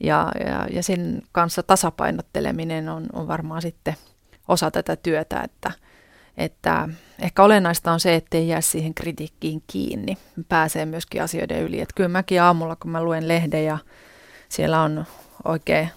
Ja, 0.00 0.32
ja, 0.46 0.66
ja 0.72 0.82
sen 0.82 1.22
kanssa 1.32 1.62
tasapainotteleminen 1.62 2.88
on, 2.88 3.06
on 3.12 3.28
varmaan 3.28 3.62
sitten 3.62 3.94
osa 4.48 4.70
tätä 4.70 4.96
työtä, 4.96 5.40
että, 5.40 5.72
että 6.40 6.88
ehkä 7.18 7.42
olennaista 7.42 7.92
on 7.92 8.00
se, 8.00 8.14
ettei 8.14 8.48
jää 8.48 8.60
siihen 8.60 8.94
kritiikkiin 8.94 9.62
kiinni. 9.66 10.18
Pääsee 10.48 10.86
myöskin 10.86 11.22
asioiden 11.22 11.62
yli. 11.62 11.80
Että 11.80 11.94
kyllä 11.96 12.08
mäkin 12.08 12.42
aamulla, 12.42 12.76
kun 12.76 12.90
mä 12.90 13.02
luen 13.02 13.28
lehden 13.28 13.64
ja 13.64 13.78
siellä 14.48 14.82
on 14.82 15.04
oikein, 15.44 15.88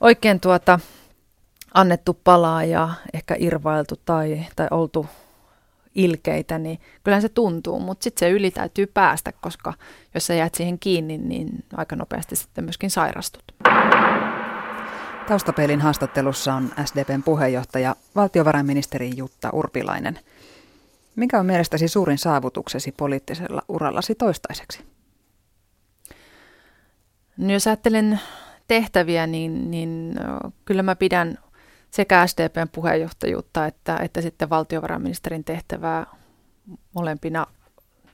oikein 0.00 0.40
tuota, 0.40 0.80
annettu 1.74 2.14
palaa 2.24 2.64
ja 2.64 2.88
ehkä 3.14 3.36
irvailtu 3.38 3.94
tai, 4.04 4.46
tai 4.56 4.68
oltu 4.70 5.06
ilkeitä, 5.94 6.58
niin 6.58 6.78
kyllähän 7.04 7.22
se 7.22 7.28
tuntuu, 7.28 7.80
mutta 7.80 8.04
sitten 8.04 8.20
se 8.20 8.30
yli 8.30 8.50
täytyy 8.50 8.86
päästä, 8.86 9.32
koska 9.32 9.74
jos 10.14 10.26
sä 10.26 10.34
jäät 10.34 10.54
siihen 10.54 10.78
kiinni, 10.78 11.18
niin 11.18 11.64
aika 11.76 11.96
nopeasti 11.96 12.36
sitten 12.36 12.64
myöskin 12.64 12.90
sairastut. 12.90 13.44
Taustapeilin 15.28 15.80
haastattelussa 15.80 16.54
on 16.54 16.70
SDPn 16.84 17.22
puheenjohtaja 17.22 17.96
valtiovarainministeri 18.16 19.10
Jutta 19.16 19.50
Urpilainen. 19.52 20.18
Mikä 21.16 21.40
on 21.40 21.46
mielestäsi 21.46 21.88
suurin 21.88 22.18
saavutuksesi 22.18 22.92
poliittisella 22.92 23.62
urallasi 23.68 24.14
toistaiseksi? 24.14 24.84
No 27.36 27.52
jos 27.52 27.66
ajattelen 27.66 28.20
tehtäviä, 28.68 29.26
niin, 29.26 29.70
niin 29.70 30.14
kyllä 30.64 30.82
mä 30.82 30.96
pidän 30.96 31.38
sekä 31.90 32.26
SDPn 32.26 32.68
puheenjohtajuutta 32.72 33.66
että, 33.66 33.96
että 33.96 34.20
sitten 34.20 34.50
valtiovarainministerin 34.50 35.44
tehtävää 35.44 36.06
molempina 36.94 37.46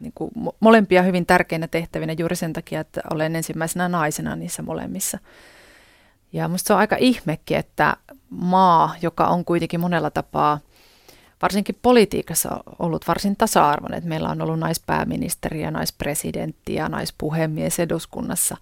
niin 0.01 0.13
kuin, 0.15 0.31
molempia 0.61 1.03
hyvin 1.03 1.27
tärkeinä 1.27 1.69
tehtävinä 1.69 2.15
juuri 2.19 2.37
sen 2.37 2.53
takia, 2.53 2.81
että 2.81 3.01
olen 3.15 3.37
ensimmäisenä 3.37 3.89
naisena 3.89 4.37
niissä 4.37 4.63
molemmissa. 4.63 5.19
Ja 6.33 6.49
minusta 6.49 6.67
se 6.67 6.73
on 6.73 6.79
aika 6.79 6.97
ihmekin, 6.99 7.57
että 7.57 7.97
maa, 8.31 8.95
joka 9.03 9.27
on 9.27 9.45
kuitenkin 9.45 9.81
monella 9.81 10.11
tapaa, 10.11 10.59
varsinkin 11.43 11.79
politiikassa 11.83 12.61
ollut 12.79 13.09
varsin 13.09 13.37
tasa-arvoinen, 13.37 13.99
että 13.99 14.09
meillä 14.09 14.29
on 14.29 14.43
ollut 14.43 14.59
naispääministeri 14.59 15.63
ja 15.63 15.71
naispresidentti 15.71 16.75
ja 16.75 16.89
naispuhemies 16.89 17.81
eduskunnassa, 17.81 18.57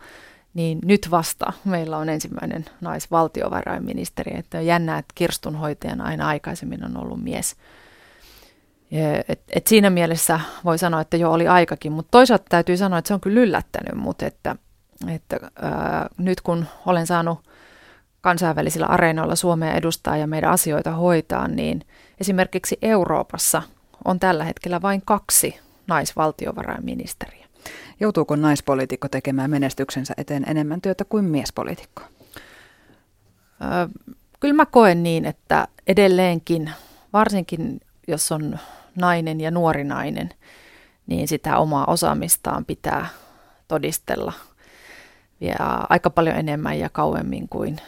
niin 0.54 0.78
nyt 0.84 1.08
vasta 1.10 1.52
meillä 1.64 1.98
on 1.98 2.08
ensimmäinen 2.08 2.64
naisvaltiovarainministeri. 2.80 4.38
Että 4.38 4.58
on 4.58 4.66
jännää, 4.66 4.98
että 4.98 5.12
kirstunhoitajana 5.14 6.04
aina 6.04 6.28
aikaisemmin 6.28 6.84
on 6.84 6.96
ollut 6.96 7.22
mies. 7.22 7.56
Et, 9.28 9.40
et 9.48 9.66
siinä 9.66 9.90
mielessä 9.90 10.40
voi 10.64 10.78
sanoa, 10.78 11.00
että 11.00 11.16
jo 11.16 11.32
oli 11.32 11.48
aikakin, 11.48 11.92
mutta 11.92 12.10
toisaalta 12.10 12.44
täytyy 12.48 12.76
sanoa, 12.76 12.98
että 12.98 13.08
se 13.08 13.14
on 13.14 13.20
kyllä 13.20 13.40
yllättänyt 13.40 13.94
mut, 13.94 14.22
että, 14.22 14.56
että 15.08 15.40
ää, 15.62 16.08
nyt 16.18 16.40
kun 16.40 16.66
olen 16.86 17.06
saanut 17.06 17.38
kansainvälisillä 18.24 18.86
areenoilla 18.86 19.36
Suomea 19.36 19.74
edustaa 19.74 20.16
ja 20.16 20.26
meidän 20.26 20.50
asioita 20.50 20.90
hoitaa, 20.90 21.48
niin 21.48 21.82
esimerkiksi 22.20 22.78
Euroopassa 22.82 23.62
on 24.04 24.20
tällä 24.20 24.44
hetkellä 24.44 24.82
vain 24.82 25.02
kaksi 25.04 25.60
naisvaltiovarainministeriä. 25.86 27.46
Joutuuko 28.00 28.36
naispoliitikko 28.36 29.08
tekemään 29.08 29.50
menestyksensä 29.50 30.14
eteen 30.16 30.44
enemmän 30.48 30.80
työtä 30.80 31.04
kuin 31.04 31.24
miespoliitikko? 31.24 32.02
Öö, 33.62 33.88
kyllä 34.40 34.54
mä 34.54 34.66
koen 34.66 35.02
niin, 35.02 35.24
että 35.24 35.68
edelleenkin, 35.86 36.70
varsinkin 37.12 37.80
jos 38.08 38.32
on 38.32 38.58
nainen 38.96 39.40
ja 39.40 39.50
nuori 39.50 39.84
nainen, 39.84 40.30
niin 41.06 41.28
sitä 41.28 41.58
omaa 41.58 41.84
osaamistaan 41.86 42.64
pitää 42.64 43.06
todistella 43.68 44.32
vielä 45.40 45.86
aika 45.88 46.10
paljon 46.10 46.36
enemmän 46.36 46.78
ja 46.78 46.88
kauemmin 46.88 47.48
kuin 47.48 47.80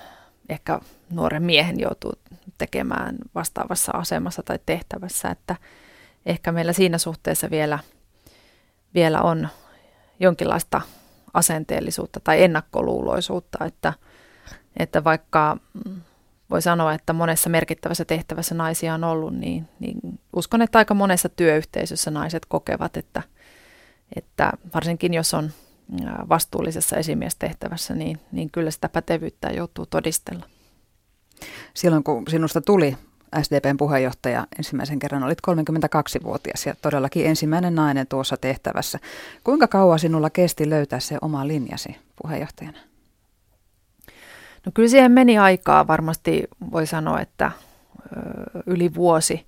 ehkä 0.48 0.80
nuoren 1.10 1.42
miehen 1.42 1.80
joutuu 1.80 2.12
tekemään 2.58 3.16
vastaavassa 3.34 3.92
asemassa 3.92 4.42
tai 4.42 4.58
tehtävässä, 4.66 5.30
että 5.30 5.56
ehkä 6.26 6.52
meillä 6.52 6.72
siinä 6.72 6.98
suhteessa 6.98 7.50
vielä, 7.50 7.78
vielä 8.94 9.22
on 9.22 9.48
jonkinlaista 10.20 10.80
asenteellisuutta 11.34 12.20
tai 12.20 12.42
ennakkoluuloisuutta, 12.42 13.64
että, 13.64 13.92
että 14.76 15.04
vaikka 15.04 15.56
voi 16.50 16.62
sanoa, 16.62 16.94
että 16.94 17.12
monessa 17.12 17.50
merkittävässä 17.50 18.04
tehtävässä 18.04 18.54
naisia 18.54 18.94
on 18.94 19.04
ollut, 19.04 19.34
niin, 19.34 19.68
niin 19.80 19.98
uskon, 20.36 20.62
että 20.62 20.78
aika 20.78 20.94
monessa 20.94 21.28
työyhteisössä 21.28 22.10
naiset 22.10 22.46
kokevat, 22.46 22.96
että, 22.96 23.22
että 24.16 24.52
varsinkin 24.74 25.14
jos 25.14 25.34
on 25.34 25.50
vastuullisessa 26.28 26.96
esimiestehtävässä, 26.96 27.94
niin, 27.94 28.20
niin 28.32 28.50
kyllä 28.50 28.70
sitä 28.70 28.88
pätevyyttä 28.88 29.50
joutuu 29.50 29.86
todistella. 29.86 30.46
Silloin 31.74 32.04
kun 32.04 32.24
sinusta 32.28 32.60
tuli 32.60 32.96
SDPn 33.42 33.76
puheenjohtaja 33.76 34.46
ensimmäisen 34.58 34.98
kerran, 34.98 35.22
olit 35.22 35.38
32-vuotias 35.46 36.66
ja 36.66 36.74
todellakin 36.82 37.26
ensimmäinen 37.26 37.74
nainen 37.74 38.06
tuossa 38.06 38.36
tehtävässä. 38.36 38.98
Kuinka 39.44 39.68
kauan 39.68 39.98
sinulla 39.98 40.30
kesti 40.30 40.70
löytää 40.70 41.00
se 41.00 41.18
oma 41.20 41.48
linjasi 41.48 41.96
puheenjohtajana? 42.22 42.78
No 44.66 44.72
kyllä 44.74 44.88
siihen 44.88 45.12
meni 45.12 45.38
aikaa, 45.38 45.86
varmasti 45.86 46.44
voi 46.72 46.86
sanoa, 46.86 47.20
että 47.20 47.52
yli 48.66 48.94
vuosi, 48.94 49.46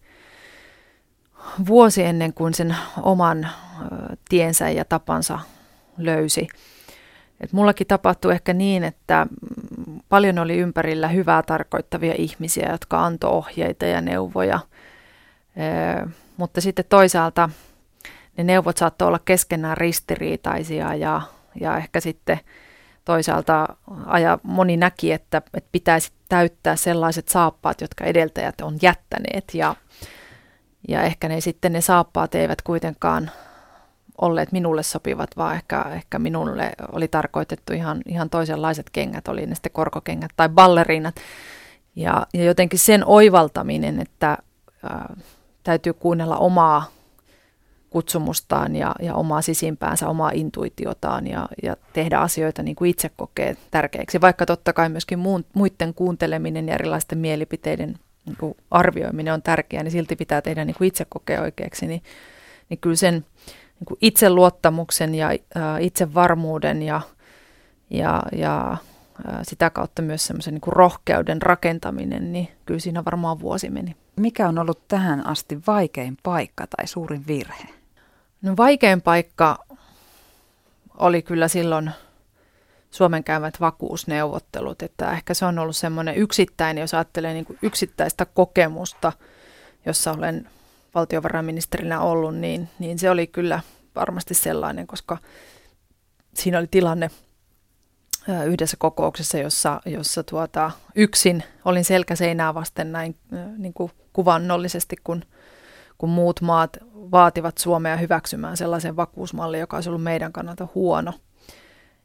vuosi 1.66 2.02
ennen 2.02 2.34
kuin 2.34 2.54
sen 2.54 2.76
oman 3.02 3.48
tiensä 4.28 4.70
ja 4.70 4.84
tapansa 4.84 5.38
löysi. 5.98 6.48
Et 7.40 7.52
mullakin 7.52 7.86
tapahtui 7.86 8.32
ehkä 8.32 8.52
niin, 8.52 8.84
että 8.84 9.26
paljon 10.08 10.38
oli 10.38 10.56
ympärillä 10.56 11.08
hyvää 11.08 11.42
tarkoittavia 11.42 12.14
ihmisiä, 12.18 12.68
jotka 12.72 13.04
antoi 13.04 13.30
ohjeita 13.30 13.86
ja 13.86 14.00
neuvoja, 14.00 14.60
ö, 16.04 16.08
mutta 16.36 16.60
sitten 16.60 16.84
toisaalta 16.88 17.50
ne 18.36 18.44
neuvot 18.44 18.76
saattoi 18.76 19.08
olla 19.08 19.20
keskenään 19.24 19.76
ristiriitaisia 19.76 20.94
ja, 20.94 21.20
ja 21.60 21.76
ehkä 21.76 22.00
sitten– 22.00 22.40
toisaalta 23.08 23.76
aja, 24.06 24.38
moni 24.42 24.76
näki, 24.76 25.12
että, 25.12 25.42
että 25.54 25.68
pitäisi 25.72 26.12
täyttää 26.28 26.76
sellaiset 26.76 27.28
saappaat, 27.28 27.80
jotka 27.80 28.04
edeltäjät 28.04 28.60
on 28.60 28.78
jättäneet 28.82 29.54
ja, 29.54 29.74
ja 30.88 31.02
ehkä 31.02 31.28
ne 31.28 31.40
sitten 31.40 31.72
ne 31.72 31.80
saappaat 31.80 32.34
eivät 32.34 32.62
kuitenkaan 32.62 33.30
olleet 34.20 34.52
minulle 34.52 34.82
sopivat, 34.82 35.30
vaan 35.36 35.54
ehkä, 35.54 35.82
ehkä 35.82 36.18
minulle 36.18 36.72
oli 36.92 37.08
tarkoitettu 37.08 37.72
ihan, 37.72 38.00
ihan 38.06 38.30
toisenlaiset 38.30 38.90
kengät, 38.90 39.28
oli 39.28 39.46
ne 39.46 39.54
sitten 39.54 39.72
korkokengät 39.72 40.30
tai 40.36 40.48
balleriinat. 40.48 41.14
Ja, 41.96 42.26
ja 42.34 42.44
jotenkin 42.44 42.78
sen 42.78 43.06
oivaltaminen, 43.06 44.00
että 44.00 44.38
ää, 44.82 45.16
täytyy 45.62 45.92
kuunnella 45.92 46.36
omaa 46.36 46.84
kutsumustaan 47.90 48.76
ja, 48.76 48.94
ja 49.02 49.14
omaa 49.14 49.42
sisimpäänsä, 49.42 50.08
omaa 50.08 50.30
intuitiotaan 50.34 51.26
ja, 51.26 51.48
ja 51.62 51.76
tehdä 51.92 52.18
asioita 52.18 52.62
niin 52.62 52.76
kuin 52.76 52.90
itse 52.90 53.10
kokee 53.16 53.56
tärkeäksi. 53.70 54.20
Vaikka 54.20 54.46
totta 54.46 54.72
kai 54.72 54.88
myöskin 54.88 55.18
muun, 55.18 55.44
muiden 55.54 55.94
kuunteleminen 55.94 56.68
ja 56.68 56.74
erilaisten 56.74 57.18
mielipiteiden 57.18 57.98
niin 58.26 58.36
kuin 58.36 58.56
arvioiminen 58.70 59.34
on 59.34 59.42
tärkeää, 59.42 59.82
niin 59.82 59.92
silti 59.92 60.16
pitää 60.16 60.42
tehdä 60.42 60.64
niin 60.64 60.76
kuin 60.78 60.88
itse 60.88 61.06
kokee 61.08 61.40
oikeaksi. 61.40 61.86
Niin, 61.86 62.02
niin 62.68 62.78
kyllä 62.78 62.96
sen 62.96 63.24
niin 63.80 63.86
kuin 63.86 63.98
itseluottamuksen 64.00 65.14
ja 65.14 65.28
ää, 65.54 65.78
itsevarmuuden 65.78 66.82
ja, 66.82 67.00
ja, 67.90 68.22
ja 68.32 68.76
ää, 69.26 69.44
sitä 69.44 69.70
kautta 69.70 70.02
myös 70.02 70.26
semmoisen 70.26 70.54
niin 70.54 70.72
rohkeuden 70.72 71.42
rakentaminen, 71.42 72.32
niin 72.32 72.48
kyllä 72.66 72.80
siinä 72.80 73.04
varmaan 73.04 73.40
vuosi 73.40 73.70
meni. 73.70 73.96
Mikä 74.16 74.48
on 74.48 74.58
ollut 74.58 74.88
tähän 74.88 75.26
asti 75.26 75.58
vaikein 75.66 76.18
paikka 76.22 76.66
tai 76.66 76.86
suurin 76.86 77.26
virhe? 77.26 77.68
No 78.42 78.54
vaikein 78.56 79.02
paikka 79.02 79.58
oli 80.98 81.22
kyllä 81.22 81.48
silloin 81.48 81.90
Suomen 82.90 83.24
käymät 83.24 83.60
vakuusneuvottelut, 83.60 84.82
että 84.82 85.12
ehkä 85.12 85.34
se 85.34 85.44
on 85.44 85.58
ollut 85.58 85.76
semmoinen 85.76 86.16
yksittäinen, 86.16 86.80
jos 86.80 86.94
ajattelee 86.94 87.32
niin 87.32 87.44
kuin 87.44 87.58
yksittäistä 87.62 88.24
kokemusta, 88.24 89.12
jossa 89.86 90.12
olen 90.12 90.50
valtiovarainministerinä 90.94 92.00
ollut, 92.00 92.36
niin, 92.36 92.68
niin 92.78 92.98
se 92.98 93.10
oli 93.10 93.26
kyllä 93.26 93.60
varmasti 93.94 94.34
sellainen, 94.34 94.86
koska 94.86 95.18
siinä 96.34 96.58
oli 96.58 96.66
tilanne 96.70 97.10
yhdessä 98.46 98.76
kokouksessa, 98.80 99.38
jossa, 99.38 99.80
jossa 99.86 100.22
tuota, 100.22 100.70
yksin 100.94 101.42
olin 101.64 101.84
selkäseinää 101.84 102.54
vasten 102.54 102.92
näin 102.92 103.16
niin 103.58 103.74
kuin 103.74 103.92
kuvannollisesti, 104.12 104.96
kun, 105.04 105.24
kun 105.98 106.08
muut 106.08 106.40
maat 106.40 106.76
vaativat 106.94 107.58
Suomea 107.58 107.96
hyväksymään 107.96 108.56
sellaisen 108.56 108.96
vakuusmallin, 108.96 109.60
joka 109.60 109.76
olisi 109.76 109.88
ollut 109.88 110.02
meidän 110.02 110.32
kannalta 110.32 110.68
huono. 110.74 111.12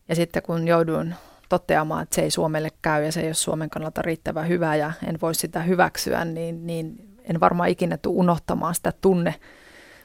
Ja 0.10 0.15
sitten 0.15 0.43
kun 0.43 0.67
jouduin 0.67 1.15
toteamaan, 1.50 2.04
että 2.04 2.15
se 2.15 2.22
ei 2.22 2.32
Suomelle 2.32 2.69
käy 2.82 3.06
ja 3.06 3.12
se 3.12 3.22
ei 3.22 3.28
ole 3.28 3.34
Suomen 3.34 3.69
kannalta 3.69 4.02
riittävän 4.02 4.48
hyvä 4.48 4.76
ja 4.76 4.91
en 5.08 5.17
voi 5.22 5.36
sitä 5.36 5.62
hyväksyä, 5.62 6.26
niin, 6.26 6.67
niin 6.67 7.12
en 7.24 7.40
varmaan 7.40 7.70
ikinä 7.70 7.98
tule 7.98 8.20
unohtamaan 8.20 8.76
sitä 8.76 8.94
tunne, 9.02 9.36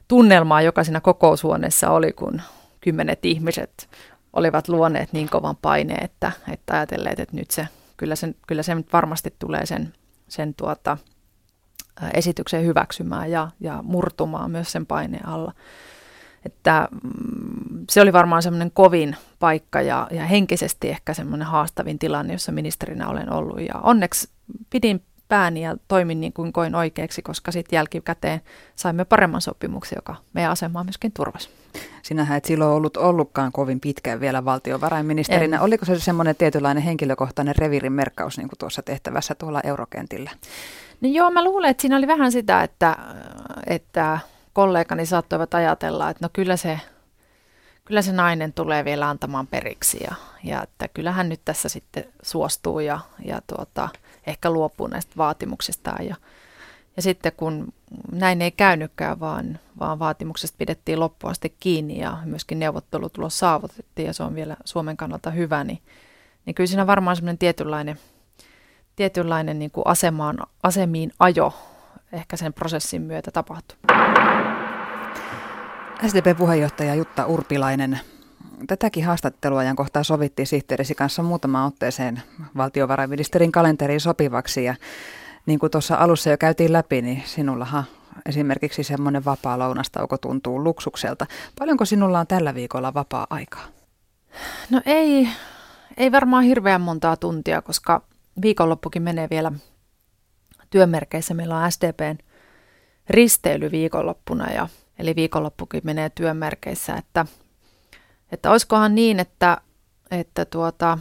tunnelmaa, 0.09 0.63
joka 0.63 0.85
siinä 0.85 1.01
kokoushuoneessa 1.01 1.91
oli, 1.91 2.13
kun 2.13 2.43
kymmenet 2.81 3.25
ihmiset 3.25 3.89
olivat 4.33 4.69
luoneet 4.69 5.13
niin 5.13 5.29
kovan 5.29 5.57
paineen, 5.63 6.05
että, 6.05 6.33
että 6.53 6.75
ajatelleet, 6.75 7.21
että 7.21 7.37
nyt 7.37 7.51
se, 7.51 7.69
kyllä, 7.97 8.17
sen, 8.17 8.35
kyllä 8.47 8.63
se 8.63 8.77
varmasti 8.93 9.35
tulee 9.39 9.67
sen, 9.67 9.95
sen 10.29 10.55
tuota, 10.55 10.97
esityksen 12.15 12.65
hyväksymään 12.65 13.31
ja, 13.31 13.49
ja 13.61 13.83
murtumaan 13.83 14.51
myös 14.51 14.73
sen 14.73 14.87
paineen 14.87 15.29
alla. 15.29 15.53
Että 16.47 16.89
mm, 16.91 17.85
se 17.91 18.01
oli 18.01 18.13
varmaan 18.13 18.43
semmoinen 18.43 18.71
kovin 18.71 19.17
paikka 19.39 19.81
ja, 19.81 20.09
ja 20.11 20.25
henkisesti 20.25 20.89
ehkä 20.89 21.15
semmoinen 21.15 21.49
haastavin 21.49 21.99
tilanne, 21.99 22.35
jossa 22.35 22.53
ministerinä 22.53 23.09
olen 23.09 23.33
ollut. 23.33 23.61
Ja 23.61 23.75
onneksi 23.83 24.29
pidin 24.71 25.03
pääni 25.29 25.63
ja 25.63 25.77
toimin 25.89 26.21
niin 26.21 26.33
kuin 26.33 26.53
koin 26.53 26.75
oikeaksi, 26.75 27.23
koska 27.23 27.53
sitten 27.53 27.77
jälkikäteen 27.77 28.41
saimme 28.77 29.05
paremman 29.05 29.41
sopimuksen, 29.41 29.97
joka 29.97 30.17
meidän 30.33 30.53
asemaa 30.53 30.85
myöskin 30.85 31.13
turvasi. 31.13 31.49
Sinähän 32.03 32.39
et 32.39 32.45
silloin 32.45 32.71
ollut 32.71 32.97
ollutkaan 32.97 33.53
kovin 33.53 33.81
pitkään 33.81 34.21
vielä 34.21 34.45
valtiovarainministerinä. 34.45 35.57
En. 35.57 35.63
Oliko 35.63 35.85
se 35.85 36.01
semmoinen 36.01 36.37
tietynlainen 36.37 36.83
henkilökohtainen 36.83 37.57
revirin 37.57 37.93
merkkaus 37.93 38.39
niin 38.39 38.49
kuin 38.49 38.59
tuossa 38.59 38.83
tehtävässä 38.83 39.35
tuolla 39.35 39.61
eurokentillä? 39.65 40.31
No 41.01 41.09
joo, 41.09 41.31
mä 41.31 41.45
luulen, 41.45 41.71
että 41.71 41.81
siinä 41.81 41.97
oli 41.97 42.07
vähän 42.07 42.33
sitä, 42.33 42.63
että, 42.63 42.97
että 43.67 44.19
kollegani 44.53 45.07
saattoivat 45.07 45.55
ajatella, 45.55 46.11
että 46.11 46.25
no 46.25 46.31
kyllä 46.33 46.57
se, 46.57 46.81
kyllä 47.85 48.03
se 48.03 48.13
nainen 48.13 48.53
tulee 48.53 48.85
vielä 48.85 49.09
antamaan 49.09 49.47
periksi 49.47 49.99
ja, 50.05 50.15
ja 50.45 50.63
että 50.63 50.89
kyllähän 50.89 51.29
nyt 51.29 51.41
tässä 51.45 51.69
sitten 51.69 52.05
suostuu 52.23 52.81
ja, 52.81 53.01
ja 53.25 53.41
tuota, 53.47 53.89
ehkä 54.27 54.51
luopuu 54.51 54.87
näistä 54.87 55.13
vaatimuksistaan. 55.17 56.07
Ja, 56.07 56.17
Ja 56.99 57.03
sitten 57.03 57.33
kun 57.37 57.73
näin 58.13 58.43
ei 58.43 58.51
käynytkään, 58.51 59.21
vaan, 59.21 59.59
vaan 59.79 59.99
vaatimuksesta 59.99 60.57
pidettiin 60.59 61.01
loppuun 61.01 61.31
asti 61.31 61.57
kiinni 61.61 62.01
ja 62.01 62.19
myöskin 62.25 62.59
neuvottelutulos 62.59 63.39
saavutettiin 63.39 64.07
ja 64.07 64.13
se 64.13 64.23
on 64.23 64.35
vielä 64.35 64.57
Suomen 64.65 64.97
kannalta 64.97 65.31
hyvä, 65.31 65.65
niin, 65.65 65.79
niin 66.47 66.55
kyllä 66.55 66.69
siinä 66.69 66.87
varmaan 66.87 67.17
semmoinen 67.17 67.39
tietynlainen, 67.39 67.99
tietynlainen 68.97 69.59
niin 69.59 69.71
kuin 69.71 69.87
asemaan, 69.87 70.39
asemiin 70.63 71.13
ajo 71.19 71.53
ehkä 72.13 72.37
sen 72.37 72.53
prosessin 72.53 73.03
myötä 73.03 73.31
tapahtuu. 73.31 73.79
SDP-puheenjohtaja 76.07 76.95
Jutta 76.95 77.27
Urpilainen, 77.27 78.01
tätäkin 78.67 79.05
haastattelua 79.05 79.63
kohtaa 79.77 80.03
sovittiin 80.03 80.47
sihteerisi 80.47 80.95
kanssa 80.95 81.23
muutama 81.23 81.67
otteeseen 81.67 82.23
valtiovarainministerin 82.57 83.53
kalenteriin 83.53 84.01
sopivaksi 84.01 84.65
ja 84.65 84.75
niin 85.47 85.59
kuin 85.59 85.71
tuossa 85.71 85.95
alussa 85.95 86.31
jo 86.31 86.39
käytiin 86.39 86.73
läpi, 86.73 87.03
niin 87.03 87.23
sinullahan 87.27 87.85
esimerkiksi 88.27 88.83
semmoinen 88.83 89.25
vapaa 89.25 89.59
lounastauko 89.59 90.19
tuntuu 90.19 90.65
luksukselta. 90.65 91.27
Paljonko 91.59 91.85
sinulla 91.85 92.21
on 92.21 92.27
tällä 92.27 92.55
viikolla 92.55 92.95
vapaa-aikaa? 92.95 93.65
No 94.71 94.81
ei, 94.87 95.29
ei 95.97 96.13
varmaan 96.13 96.45
hirveän 96.45 96.81
montaa 96.81 97.17
tuntia, 97.17 97.63
koska 97.63 98.03
viikonloppukin 98.43 99.03
menee 99.03 99.29
vielä 99.31 99.53
työmerkeissä. 100.71 101.35
Meillä 101.35 101.57
on 101.57 101.73
SDPn 101.73 102.19
risteily 103.11 103.71
viikonloppuna 103.71 104.53
ja 104.53 104.69
eli 104.99 105.17
viikonloppukin 105.17 105.81
menee 105.85 106.11
työmerkeissä, 106.11 106.95
että, 106.95 107.27
että 108.33 108.51
olisikohan 108.51 108.95
niin, 108.95 109.21
että, 109.21 109.61
että 110.11 110.45
tuota, 110.45 110.99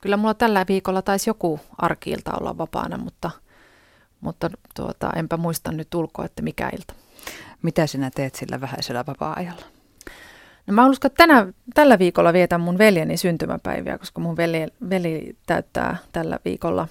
kyllä 0.00 0.16
mulla 0.16 0.34
tällä 0.34 0.64
viikolla 0.68 1.02
taisi 1.02 1.30
joku 1.30 1.60
arkiilta 1.78 2.32
olla 2.40 2.58
vapaana, 2.58 2.96
mutta, 2.98 3.30
mutta 4.20 4.50
tuota, 4.76 5.10
enpä 5.16 5.36
muista 5.36 5.72
nyt 5.72 5.94
ulkoa, 5.94 6.24
että 6.24 6.42
mikä 6.42 6.70
ilta. 6.72 6.94
Mitä 7.62 7.86
sinä 7.86 8.10
teet 8.14 8.34
sillä 8.34 8.60
vähäisellä 8.60 9.04
vapaa-ajalla? 9.06 9.64
No 10.66 10.74
mä 10.74 10.86
uskon, 10.86 11.08
että 11.08 11.16
tänä, 11.16 11.52
tällä 11.74 11.98
viikolla 11.98 12.32
vietän 12.32 12.60
mun 12.60 12.78
veljeni 12.78 13.16
syntymäpäiviä, 13.16 13.98
koska 13.98 14.20
mun 14.20 14.36
veli, 14.36 14.66
veli 14.90 15.36
täyttää 15.46 15.96
tällä 16.12 16.38
viikolla 16.44 16.88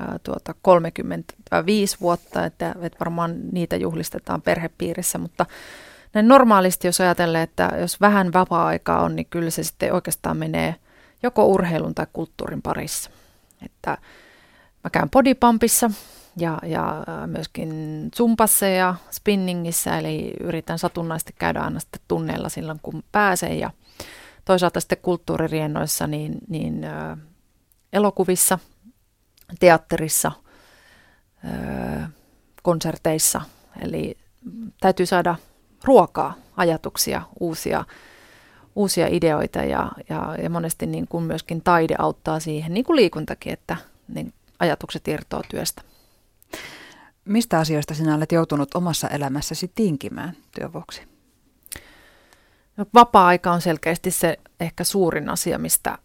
ää, 0.00 0.18
tuota 0.22 0.54
35 0.62 1.96
vuotta, 2.00 2.44
että, 2.44 2.74
että 2.80 2.98
varmaan 3.00 3.36
niitä 3.52 3.76
juhlistetaan 3.76 4.42
perhepiirissä, 4.42 5.18
mutta 5.18 5.46
näin 6.16 6.28
normaalisti, 6.28 6.88
jos 6.88 7.00
ajatellaan, 7.00 7.44
että 7.44 7.72
jos 7.80 8.00
vähän 8.00 8.32
vapaa-aikaa 8.32 9.02
on, 9.02 9.16
niin 9.16 9.26
kyllä 9.30 9.50
se 9.50 9.62
sitten 9.64 9.92
oikeastaan 9.92 10.36
menee 10.36 10.74
joko 11.22 11.46
urheilun 11.46 11.94
tai 11.94 12.06
kulttuurin 12.12 12.62
parissa. 12.62 13.10
Että 13.64 13.98
mä 14.84 14.90
käyn 14.90 15.10
bodypumpissa 15.10 15.90
ja, 16.36 16.58
ja 16.62 17.04
myöskin 17.26 17.70
zumpassa 18.16 18.66
ja 18.66 18.94
spinningissä, 19.10 19.98
eli 19.98 20.32
yritän 20.40 20.78
satunnaisesti 20.78 21.34
käydä 21.38 21.60
aina 21.60 21.80
sitten 21.80 22.00
tunneilla 22.08 22.48
silloin, 22.48 22.80
kun 22.82 23.04
pääsen. 23.12 23.58
Ja 23.58 23.70
toisaalta 24.44 24.80
sitten 24.80 24.98
kulttuuririennoissa, 25.02 26.06
niin, 26.06 26.38
niin 26.48 26.86
elokuvissa, 27.92 28.58
teatterissa, 29.60 30.32
konserteissa. 32.62 33.40
Eli 33.80 34.16
täytyy 34.80 35.06
saada 35.06 35.36
ruokaa, 35.84 36.34
ajatuksia, 36.56 37.22
uusia, 37.40 37.84
uusia 38.74 39.06
ideoita 39.10 39.58
ja, 39.58 39.92
ja, 40.08 40.36
ja 40.42 40.50
monesti 40.50 40.86
niin 40.86 41.08
kuin 41.08 41.24
myöskin 41.24 41.62
taide 41.62 41.94
auttaa 41.98 42.40
siihen, 42.40 42.74
niin 42.74 42.84
kuin 42.84 42.96
liikuntakin, 42.96 43.52
että 43.52 43.76
niin 44.08 44.32
ajatukset 44.58 45.08
irtoaa 45.08 45.42
työstä. 45.50 45.82
Mistä 47.24 47.58
asioista 47.58 47.94
sinä 47.94 48.14
olet 48.14 48.32
joutunut 48.32 48.74
omassa 48.74 49.08
elämässäsi 49.08 49.72
tinkimään 49.74 50.36
työn 50.54 50.72
vuoksi? 50.72 51.02
No, 52.76 52.86
vapaa-aika 52.94 53.52
on 53.52 53.60
selkeästi 53.60 54.10
se 54.10 54.38
ehkä 54.60 54.84
suurin 54.84 55.28
asia, 55.28 55.58
mistä, 55.58 55.98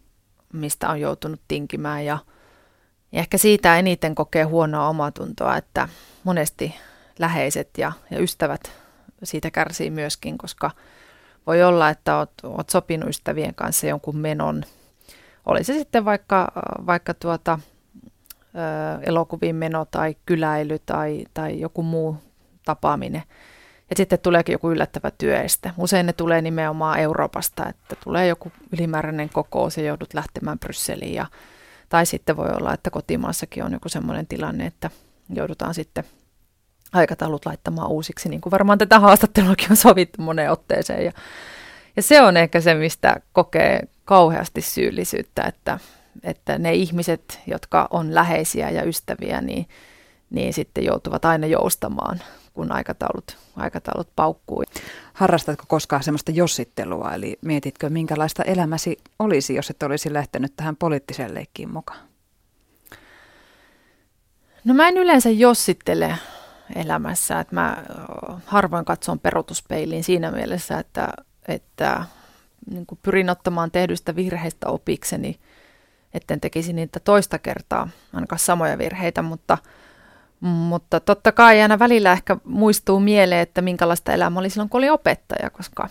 mistä 0.53 0.89
on 0.89 1.01
joutunut 1.01 1.41
tinkimään 1.47 2.05
ja, 2.05 2.17
ja 3.11 3.19
ehkä 3.19 3.37
siitä 3.37 3.79
eniten 3.79 4.15
kokee 4.15 4.43
huonoa 4.43 4.87
omatuntoa, 4.87 5.57
että 5.57 5.89
monesti 6.23 6.75
läheiset 7.19 7.69
ja, 7.77 7.91
ja 8.11 8.19
ystävät 8.19 8.71
siitä 9.23 9.51
kärsii 9.51 9.89
myöskin, 9.89 10.37
koska 10.37 10.71
voi 11.47 11.63
olla, 11.63 11.89
että 11.89 12.17
oot, 12.17 12.31
oot 12.43 12.69
sopinut 12.69 13.09
ystävien 13.09 13.55
kanssa 13.55 13.87
jonkun 13.87 14.17
menon. 14.17 14.63
Oli 15.45 15.63
se 15.63 15.73
sitten 15.73 16.05
vaikka, 16.05 16.51
vaikka 16.85 17.13
tuota, 17.13 17.59
elokuviin 19.01 19.55
meno 19.55 19.85
tai 19.85 20.15
kyläily 20.25 20.79
tai, 20.85 21.25
tai 21.33 21.59
joku 21.59 21.83
muu 21.83 22.17
tapaaminen. 22.65 23.23
Ja 23.89 23.95
sitten 23.95 24.19
tuleekin 24.19 24.53
joku 24.53 24.71
yllättävä 24.71 25.11
työeste. 25.17 25.71
Usein 25.77 26.05
ne 26.05 26.13
tulee 26.13 26.41
nimenomaan 26.41 26.99
Euroopasta, 26.99 27.69
että 27.69 27.95
tulee 28.03 28.27
joku 28.27 28.51
ylimääräinen 28.73 29.29
kokous 29.29 29.77
ja 29.77 29.83
joudut 29.83 30.13
lähtemään 30.13 30.59
Brysseliin. 30.59 31.13
Ja, 31.13 31.25
tai 31.89 32.05
sitten 32.05 32.37
voi 32.37 32.49
olla, 32.49 32.73
että 32.73 32.89
kotimaassakin 32.89 33.63
on 33.63 33.73
joku 33.73 33.89
sellainen 33.89 34.27
tilanne, 34.27 34.65
että 34.65 34.89
joudutaan 35.29 35.73
sitten 35.73 36.03
aikataulut 36.93 37.45
laittamaan 37.45 37.89
uusiksi, 37.89 38.29
niin 38.29 38.41
kuin 38.41 38.51
varmaan 38.51 38.77
tätä 38.77 38.99
haastatteluakin 38.99 39.71
on 39.71 39.77
sovittu 39.77 40.21
moneen 40.21 40.51
otteeseen. 40.51 41.05
Ja, 41.05 41.11
ja 41.95 42.01
se 42.01 42.21
on 42.21 42.37
ehkä 42.37 42.61
se, 42.61 42.73
mistä 42.73 43.21
kokee 43.33 43.87
kauheasti 44.05 44.61
syyllisyyttä, 44.61 45.43
että, 45.43 45.79
että 46.23 46.57
ne 46.57 46.73
ihmiset, 46.73 47.39
jotka 47.47 47.87
on 47.89 48.15
läheisiä 48.15 48.69
ja 48.69 48.83
ystäviä, 48.83 49.41
niin, 49.41 49.67
niin 50.29 50.53
sitten 50.53 50.85
joutuvat 50.85 51.25
aina 51.25 51.47
joustamaan, 51.47 52.21
kun 52.53 52.71
aikataulut, 52.71 53.37
aikataulut 53.57 54.09
paukkuu. 54.15 54.63
Harrastatko 55.13 55.63
koskaan 55.67 56.03
sellaista 56.03 56.31
jossittelua, 56.31 57.11
eli 57.13 57.37
mietitkö, 57.41 57.89
minkälaista 57.89 58.43
elämäsi 58.43 58.97
olisi, 59.19 59.55
jos 59.55 59.69
et 59.69 59.83
olisi 59.83 60.13
lähtenyt 60.13 60.53
tähän 60.55 60.75
poliittiseen 60.75 61.33
leikkiin 61.33 61.73
mukaan? 61.73 61.99
No 64.65 64.73
mä 64.73 64.87
en 64.87 64.97
yleensä 64.97 65.29
jossittele 65.29 66.17
elämässä, 66.75 67.39
että 67.39 67.55
mä 67.55 67.77
harvoin 68.45 68.85
katson 68.85 69.19
perutuspeiliin 69.19 70.03
siinä 70.03 70.31
mielessä, 70.31 70.79
että, 70.79 71.07
että 71.47 72.05
niin 72.71 72.85
pyrin 73.03 73.29
ottamaan 73.29 73.71
tehdystä 73.71 74.15
virheistä 74.15 74.67
opikseni– 74.67 75.39
etten 76.13 76.41
tekisi 76.41 76.73
niitä 76.73 76.99
toista 76.99 77.39
kertaa, 77.39 77.89
ainakaan 78.13 78.39
samoja 78.39 78.77
virheitä, 78.77 79.21
mutta, 79.21 79.57
mutta 80.39 80.99
totta 80.99 81.31
kai 81.31 81.61
aina 81.61 81.79
välillä 81.79 82.11
ehkä 82.11 82.37
muistuu 82.43 82.99
mieleen, 82.99 83.41
että 83.41 83.61
minkälaista 83.61 84.13
elämä 84.13 84.39
oli 84.39 84.49
silloin, 84.49 84.69
kun 84.69 84.77
oli 84.77 84.89
opettaja, 84.89 85.49
koska 85.49 85.89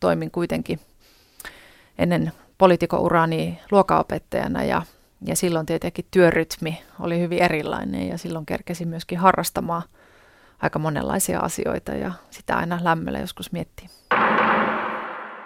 toimin 0.00 0.30
kuitenkin 0.30 0.80
ennen 1.98 2.32
poliitikourani 2.58 3.60
luokaopettajana 3.70 4.64
ja, 4.64 4.82
ja 5.26 5.36
silloin 5.36 5.66
tietenkin 5.66 6.04
työrytmi 6.10 6.82
oli 7.00 7.20
hyvin 7.20 7.42
erilainen 7.42 8.08
ja 8.08 8.18
silloin 8.18 8.46
kerkesi 8.46 8.84
myöskin 8.84 9.18
harrastamaan 9.18 9.82
aika 10.62 10.78
monenlaisia 10.78 11.40
asioita 11.40 11.92
ja 11.92 12.12
sitä 12.30 12.56
aina 12.56 12.78
lämmöllä 12.82 13.18
joskus 13.18 13.52
miettii. 13.52 13.88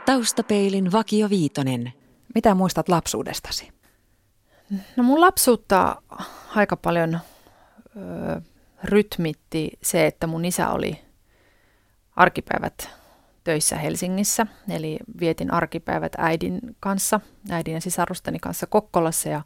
Taustapeilin 0.06 0.92
Vakio 0.92 1.30
Viitonen. 1.30 1.92
Mitä 2.34 2.54
muistat 2.54 2.88
lapsuudestasi? 2.88 3.72
No 4.96 5.02
mun 5.02 5.20
lapsuutta 5.20 6.02
aika 6.56 6.76
paljon 6.76 7.18
ö, 7.96 8.40
rytmitti 8.84 9.78
se, 9.82 10.06
että 10.06 10.26
mun 10.26 10.44
isä 10.44 10.70
oli 10.70 10.98
arkipäivät 12.16 13.01
töissä 13.44 13.76
Helsingissä, 13.76 14.46
eli 14.70 14.98
vietin 15.20 15.52
arkipäivät 15.52 16.12
äidin 16.18 16.60
kanssa, 16.80 17.20
äidin 17.50 17.74
ja 17.74 17.80
sisarusteni 17.80 18.38
kanssa 18.38 18.66
Kokkolassa 18.66 19.28
ja, 19.28 19.42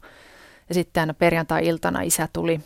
ja 0.69 0.75
sitten 0.75 1.01
aina 1.01 1.13
perjantai-iltana 1.13 2.01
isä 2.01 2.29
tuli, 2.33 2.61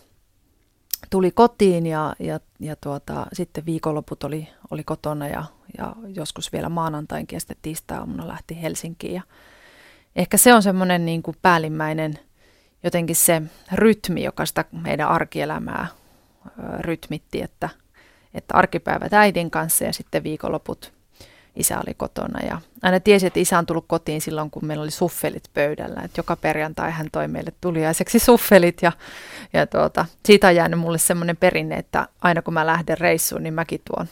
tuli 1.10 1.32
kotiin 1.32 1.86
ja, 1.86 2.16
ja, 2.20 2.40
ja 2.60 2.76
tuota, 2.76 3.28
sitten 3.34 3.66
viikonloput 3.66 4.24
oli, 4.24 4.48
oli 4.72 4.84
kotona 4.84 5.28
ja, 5.28 5.44
ja 5.78 5.96
joskus 6.16 6.54
vielä 6.54 6.70
maanantainkin 6.70 7.36
ja 7.36 7.40
sitten 7.40 7.58
tiistai-aamuna 7.62 8.28
lähti 8.28 8.62
Helsinkiin. 8.62 9.14
Ja 9.14 9.22
ehkä 10.16 10.38
se 10.38 10.54
on 10.54 10.64
semmoinen 10.64 11.06
niin 11.06 11.24
kuin 11.24 11.38
päällimmäinen– 11.42 12.20
jotenkin 12.84 13.16
se 13.16 13.42
rytmi, 13.74 14.24
joka 14.24 14.46
sitä 14.46 14.66
meidän 14.72 15.08
arkielämää 15.08 15.88
rytmitti, 16.80 17.42
että, 17.42 17.70
että 18.34 18.54
arkipäivät 18.54 19.14
äidin 19.14 19.52
kanssa 19.52 19.84
ja 19.84 19.94
sitten 19.94 20.24
viikonloput 20.24 20.94
isä 21.56 21.78
oli 21.78 21.94
kotona. 21.94 22.46
Ja 22.46 22.62
aina 22.82 23.00
tiesi, 23.00 23.28
että 23.28 23.40
isä 23.40 23.58
on 23.58 23.66
tullut 23.66 23.86
kotiin 23.88 24.22
silloin, 24.22 24.52
kun 24.52 24.66
meillä 24.66 24.84
oli 24.84 24.92
suffelit 24.92 25.44
pöydällä. 25.54 26.02
Että 26.06 26.20
joka 26.20 26.36
perjantai 26.36 26.92
hän 26.92 27.08
toi 27.12 27.28
meille 27.28 27.54
tuliaiseksi 27.62 28.20
suffelit 28.30 28.78
ja, 28.82 28.92
ja 29.54 29.68
tuota, 29.68 30.06
siitä 30.26 30.48
on 30.48 30.56
jäänyt 30.56 30.80
mulle 30.80 30.98
semmoinen 30.98 31.38
perinne, 31.38 31.76
että 31.76 32.08
aina 32.22 32.42
kun 32.42 32.54
mä 32.54 32.66
lähden 32.66 32.98
reissuun, 32.98 33.44
niin 33.44 33.54
mäkin 33.54 33.82
tuon 33.86 34.08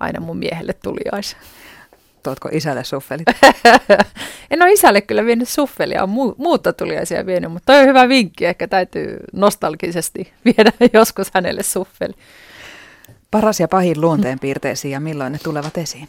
aina 0.00 0.20
mun 0.20 0.36
miehelle 0.36 0.72
tuliaisen 0.72 1.38
tuotko 2.22 2.48
isälle 2.52 2.84
suffelit? 2.84 3.26
en 4.50 4.62
ole 4.62 4.72
isälle 4.72 5.00
kyllä 5.00 5.24
vienyt 5.24 5.48
suffelia, 5.48 6.02
on 6.02 6.08
mu- 6.08 6.34
muutta 6.38 6.72
tuliaisia 6.72 7.26
vienyt, 7.26 7.52
mutta 7.52 7.72
toi 7.72 7.80
on 7.80 7.88
hyvä 7.88 8.08
vinkki, 8.08 8.46
ehkä 8.46 8.68
täytyy 8.68 9.16
nostalgisesti 9.32 10.32
viedä 10.44 10.72
joskus 10.92 11.30
hänelle 11.34 11.62
suffeli. 11.62 12.14
Paras 13.30 13.60
ja 13.60 13.68
pahin 13.68 14.00
luonteenpiirteisiin 14.00 14.92
ja 14.92 15.00
milloin 15.00 15.32
ne 15.32 15.38
tulevat 15.38 15.78
esiin? 15.78 16.08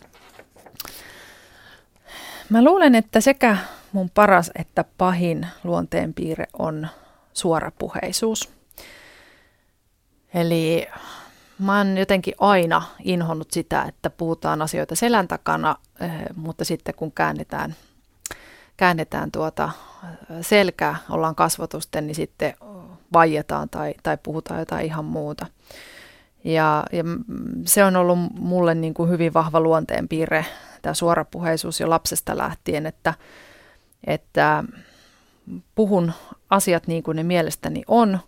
Mä 2.49 2.63
luulen, 2.63 2.95
että 2.95 3.21
sekä 3.21 3.57
mun 3.91 4.09
paras 4.09 4.51
että 4.55 4.85
pahin 4.97 5.47
luonteenpiirre 5.63 6.45
on 6.59 6.87
suorapuheisuus. 7.33 8.49
Eli 10.33 10.87
mä 11.59 11.77
oon 11.77 11.97
jotenkin 11.97 12.33
aina 12.39 12.81
inhonnut 13.03 13.51
sitä, 13.51 13.83
että 13.83 14.09
puhutaan 14.09 14.61
asioita 14.61 14.95
selän 14.95 15.27
takana, 15.27 15.75
eh, 16.01 16.11
mutta 16.35 16.65
sitten 16.65 16.95
kun 16.95 17.11
käännetään, 17.11 17.75
käännetään 18.77 19.31
tuota 19.31 19.69
selkää, 20.41 20.95
ollaan 21.09 21.35
kasvatusten, 21.35 22.07
niin 22.07 22.15
sitten 22.15 22.53
vaietaan 23.13 23.69
tai, 23.69 23.93
tai 24.03 24.17
puhutaan 24.23 24.59
jotain 24.59 24.85
ihan 24.85 25.05
muuta. 25.05 25.45
Ja, 26.43 26.83
ja 26.91 27.03
se 27.65 27.83
on 27.83 27.95
ollut 27.95 28.19
mulle 28.39 28.75
niin 28.75 28.93
kuin 28.93 29.09
hyvin 29.09 29.33
vahva 29.33 29.59
luonteenpiirre, 29.59 30.45
tämä 30.81 30.93
suorapuheisuus 30.93 31.79
jo 31.79 31.89
lapsesta 31.89 32.37
lähtien, 32.37 32.85
että, 32.85 33.13
että 34.07 34.63
puhun 35.75 36.13
asiat 36.49 36.87
niin 36.87 37.03
kuin 37.03 37.15
ne 37.15 37.23
mielestäni 37.23 37.83
on. 37.87 38.19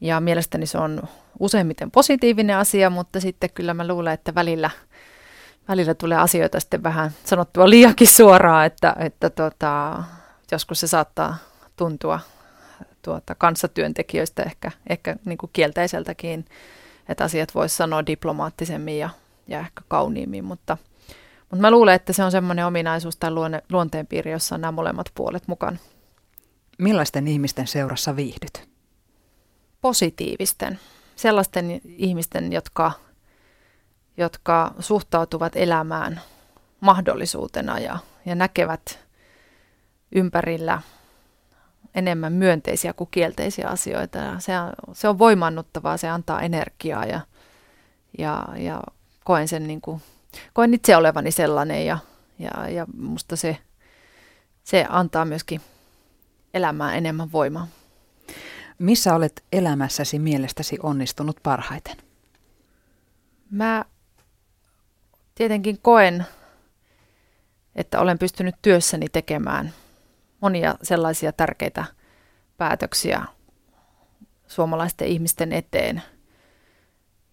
Ja 0.00 0.20
mielestäni 0.20 0.66
se 0.66 0.78
on 0.78 1.02
useimmiten 1.38 1.90
positiivinen 1.90 2.56
asia, 2.56 2.90
mutta 2.90 3.20
sitten 3.20 3.50
kyllä 3.50 3.74
mä 3.74 3.88
luulen, 3.88 4.14
että 4.14 4.34
välillä, 4.34 4.70
välillä 5.68 5.94
tulee 5.94 6.18
asioita 6.18 6.60
sitten 6.60 6.82
vähän 6.82 7.10
sanottua 7.24 7.70
liiakin 7.70 8.08
suoraan, 8.08 8.66
että, 8.66 8.96
että 8.98 9.30
tota, 9.30 10.02
joskus 10.52 10.80
se 10.80 10.86
saattaa 10.86 11.36
tuntua 11.76 12.20
tuota, 13.02 13.34
kanssatyöntekijöistä 13.34 14.42
ehkä, 14.42 14.70
ehkä 14.88 15.16
niin 15.24 15.38
kuin 15.38 15.50
kielteiseltäkin, 15.52 16.44
että 17.08 17.24
asiat 17.24 17.54
voisi 17.54 17.76
sanoa 17.76 18.06
diplomaattisemmin 18.06 18.98
ja, 18.98 19.10
ja 19.46 19.60
ehkä 19.60 19.82
kauniimmin, 19.88 20.44
mutta, 20.44 20.76
mutta 21.50 21.60
mä 21.60 21.70
luulen, 21.70 21.94
että 21.94 22.12
se 22.12 22.24
on 22.24 22.30
semmoinen 22.30 22.66
ominaisuus 22.66 23.16
tai 23.16 23.30
luonne, 23.30 23.62
luonteenpiiri, 23.72 24.30
jossa 24.30 24.54
on 24.54 24.60
nämä 24.60 24.72
molemmat 24.72 25.06
puolet 25.14 25.48
mukana. 25.48 25.76
Millaisten 26.78 27.28
ihmisten 27.28 27.66
seurassa 27.66 28.16
viihdyt? 28.16 28.68
Positiivisten. 29.80 30.78
Sellaisten 31.16 31.80
ihmisten, 31.84 32.52
jotka, 32.52 32.92
jotka 34.16 34.74
suhtautuvat 34.78 35.56
elämään 35.56 36.20
mahdollisuutena 36.80 37.78
ja, 37.78 37.98
ja 38.26 38.34
näkevät 38.34 38.98
ympärillä 40.12 40.82
enemmän 41.94 42.32
myönteisiä 42.32 42.92
kuin 42.92 43.08
kielteisiä 43.10 43.68
asioita. 43.68 44.18
Ja 44.18 44.40
se, 44.40 44.60
on, 44.60 44.72
se 44.92 45.08
on 45.08 45.18
voimannuttavaa, 45.18 45.96
se 45.96 46.08
antaa 46.08 46.40
energiaa 46.40 47.04
ja, 47.04 47.20
ja, 48.18 48.48
ja 48.56 48.82
koen 49.24 49.48
sen 49.48 49.66
niin 49.66 49.80
kuin, 49.80 50.02
koen 50.52 50.74
itse 50.74 50.96
olevani 50.96 51.30
sellainen 51.30 51.86
ja, 51.86 51.98
ja, 52.38 52.68
ja 52.68 52.86
musta 52.96 53.36
se, 53.36 53.56
se 54.64 54.86
antaa 54.88 55.24
myöskin 55.24 55.60
elämään 56.54 56.96
enemmän 56.96 57.32
voimaa. 57.32 57.68
Missä 58.78 59.14
olet 59.14 59.44
elämässäsi 59.52 60.18
mielestäsi 60.18 60.78
onnistunut 60.82 61.36
parhaiten? 61.42 61.96
Mä 63.50 63.84
tietenkin 65.34 65.78
koen, 65.82 66.26
että 67.76 68.00
olen 68.00 68.18
pystynyt 68.18 68.54
työssäni 68.62 69.06
tekemään 69.12 69.72
monia 70.40 70.74
sellaisia 70.82 71.32
tärkeitä 71.32 71.84
päätöksiä 72.56 73.24
suomalaisten 74.46 75.08
ihmisten 75.08 75.52
eteen, 75.52 76.02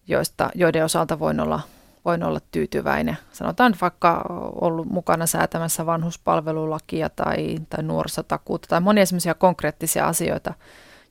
joista, 0.06 0.50
joiden 0.54 0.84
osalta 0.84 1.18
voin 1.18 1.40
olla, 1.40 1.60
voin 2.04 2.22
olla 2.22 2.40
tyytyväinen. 2.50 3.18
Sanotaan 3.32 3.74
vaikka 3.80 4.24
ollut 4.60 4.86
mukana 4.86 5.26
säätämässä 5.26 5.86
vanhuspalvelulakia 5.86 7.08
tai, 7.08 7.58
tai 7.70 7.82
nuorisotakuuta 7.82 8.68
tai 8.68 8.80
monia 8.80 9.06
sellaisia 9.06 9.34
konkreettisia 9.34 10.06
asioita, 10.06 10.54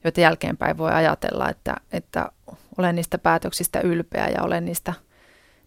joita 0.04 0.22
jälkeenpäin 0.22 0.78
voi 0.78 0.92
ajatella, 0.92 1.50
että, 1.50 1.76
että 1.92 2.32
olen 2.78 2.96
niistä 2.96 3.18
päätöksistä 3.18 3.80
ylpeä 3.80 4.28
ja 4.28 4.44
olen 4.44 4.66
niistä, 4.66 4.94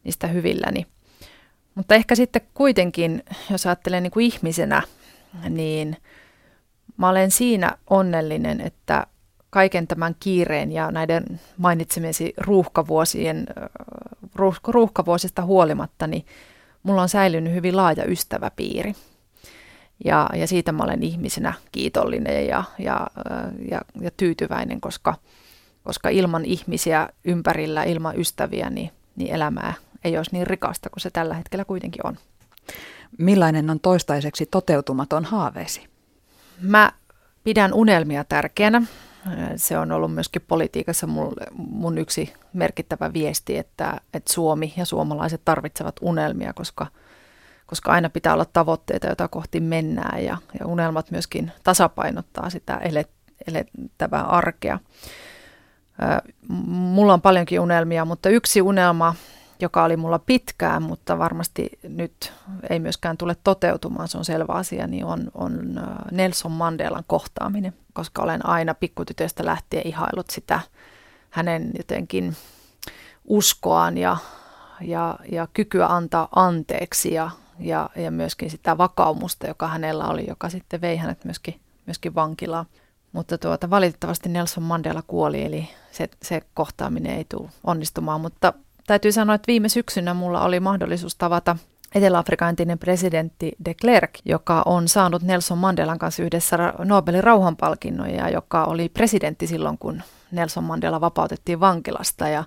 niistä 0.04 0.26
hyvilläni. 0.26 0.86
Mutta 1.74 1.94
ehkä 1.94 2.14
sitten 2.14 2.42
kuitenkin, 2.54 3.22
jos 3.50 3.66
ajattelen 3.66 4.02
niin 4.02 4.10
kuin 4.10 4.26
ihmisenä, 4.26 4.82
niin 5.48 5.96
mä 6.96 7.08
olen 7.08 7.30
siinä 7.30 7.76
onnellinen, 7.90 8.60
että 8.60 9.06
kaiken 9.50 9.86
tämän 9.86 10.16
kiireen 10.20 10.72
ja 10.72 10.90
näiden 10.90 11.40
mainitsemiesi 11.56 12.34
ruuhkavuosien, 12.36 13.46
ruuhkavuosista 14.66 15.42
huolimatta, 15.42 16.06
niin 16.06 16.26
mulla 16.82 17.02
on 17.02 17.08
säilynyt 17.08 17.54
hyvin 17.54 17.76
laaja 17.76 18.04
ystäväpiiri. 18.04 18.94
Ja, 20.04 20.28
ja 20.34 20.46
siitä 20.46 20.72
mä 20.72 20.84
olen 20.84 21.02
ihmisenä 21.02 21.52
kiitollinen 21.72 22.46
ja, 22.46 22.64
ja, 22.78 23.06
ja, 23.70 23.80
ja 24.00 24.10
tyytyväinen, 24.16 24.80
koska, 24.80 25.14
koska 25.84 26.08
ilman 26.08 26.44
ihmisiä 26.44 27.08
ympärillä, 27.24 27.84
ilman 27.84 28.18
ystäviä, 28.20 28.70
niin, 28.70 28.90
niin 29.16 29.34
elämää 29.34 29.74
ei 30.04 30.16
olisi 30.16 30.30
niin 30.32 30.46
rikasta 30.46 30.90
kuin 30.90 31.00
se 31.00 31.10
tällä 31.10 31.34
hetkellä 31.34 31.64
kuitenkin 31.64 32.06
on. 32.06 32.18
Millainen 33.18 33.70
on 33.70 33.80
toistaiseksi 33.80 34.46
toteutumaton 34.46 35.24
haaveesi? 35.24 35.88
Mä 36.60 36.92
pidän 37.44 37.72
unelmia 37.72 38.24
tärkeänä. 38.24 38.82
Se 39.56 39.78
on 39.78 39.92
ollut 39.92 40.14
myöskin 40.14 40.42
politiikassa 40.48 41.06
mulle, 41.06 41.46
mun 41.56 41.98
yksi 41.98 42.32
merkittävä 42.52 43.12
viesti, 43.12 43.58
että, 43.58 44.00
että 44.14 44.32
Suomi 44.32 44.74
ja 44.76 44.84
suomalaiset 44.84 45.40
tarvitsevat 45.44 45.96
unelmia, 46.00 46.52
koska, 46.52 46.86
koska 47.66 47.92
aina 47.92 48.10
pitää 48.10 48.32
olla 48.34 48.44
tavoitteita, 48.44 49.06
joita 49.06 49.28
kohti 49.28 49.60
mennään 49.60 50.24
ja, 50.24 50.36
ja 50.60 50.66
unelmat 50.66 51.10
myöskin 51.10 51.52
tasapainottaa 51.64 52.50
sitä 52.50 52.76
elet, 52.76 53.10
elettävää 53.48 54.22
arkea. 54.22 54.78
Mulla 56.68 57.12
on 57.12 57.22
paljonkin 57.22 57.60
unelmia, 57.60 58.04
mutta 58.04 58.28
yksi 58.28 58.62
unelma, 58.62 59.14
joka 59.60 59.84
oli 59.84 59.96
mulla 59.96 60.18
pitkään, 60.18 60.82
mutta 60.82 61.18
varmasti 61.18 61.78
nyt 61.82 62.32
ei 62.70 62.78
myöskään 62.78 63.16
tule 63.16 63.36
toteutumaan, 63.44 64.08
se 64.08 64.18
on 64.18 64.24
selvä 64.24 64.52
asia, 64.52 64.86
niin 64.86 65.04
on, 65.04 65.30
on 65.34 65.80
Nelson 66.10 66.52
Mandelan 66.52 67.04
kohtaaminen, 67.06 67.72
koska 67.92 68.22
olen 68.22 68.46
aina 68.46 68.74
pikkutytöstä 68.74 69.44
lähtien 69.44 69.86
ihailut 69.86 70.30
sitä 70.30 70.60
hänen 71.30 71.70
jotenkin 71.78 72.36
uskoaan 73.24 73.98
ja, 73.98 74.16
ja, 74.80 75.18
ja 75.32 75.48
kykyä 75.52 75.86
antaa 75.86 76.28
anteeksi 76.36 77.14
ja, 77.14 77.30
ja, 77.58 77.90
ja 77.96 78.10
myöskin 78.10 78.50
sitä 78.50 78.78
vakaumusta, 78.78 79.46
joka 79.46 79.68
hänellä 79.68 80.08
oli, 80.08 80.24
joka 80.28 80.48
sitten 80.48 80.80
vei 80.80 80.96
hänet 80.96 81.24
myöskin, 81.24 81.60
myöskin 81.86 82.14
vankilaan. 82.14 82.66
Mutta 83.12 83.38
tuota, 83.38 83.70
valitettavasti 83.70 84.28
Nelson 84.28 84.64
Mandela 84.64 85.02
kuoli, 85.06 85.44
eli 85.44 85.68
se, 85.92 86.08
se 86.22 86.42
kohtaaminen 86.54 87.16
ei 87.16 87.26
tule 87.28 87.50
onnistumaan, 87.64 88.20
mutta 88.20 88.52
täytyy 88.90 89.12
sanoa, 89.12 89.34
että 89.34 89.46
viime 89.46 89.68
syksynä 89.68 90.14
mulla 90.14 90.44
oli 90.44 90.60
mahdollisuus 90.60 91.16
tavata 91.16 91.56
Etelä-Afrikan 91.94 92.48
entinen 92.48 92.78
presidentti 92.78 93.52
de 93.64 93.74
Klerk, 93.74 94.10
joka 94.24 94.62
on 94.66 94.88
saanut 94.88 95.22
Nelson 95.22 95.58
Mandelan 95.58 95.98
kanssa 95.98 96.22
yhdessä 96.22 96.74
Nobelin 96.78 97.24
rauhanpalkinnon 97.24 98.10
ja 98.10 98.28
joka 98.28 98.64
oli 98.64 98.88
presidentti 98.88 99.46
silloin, 99.46 99.78
kun 99.78 100.02
Nelson 100.30 100.64
Mandela 100.64 101.00
vapautettiin 101.00 101.60
vankilasta. 101.60 102.28
Ja, 102.28 102.44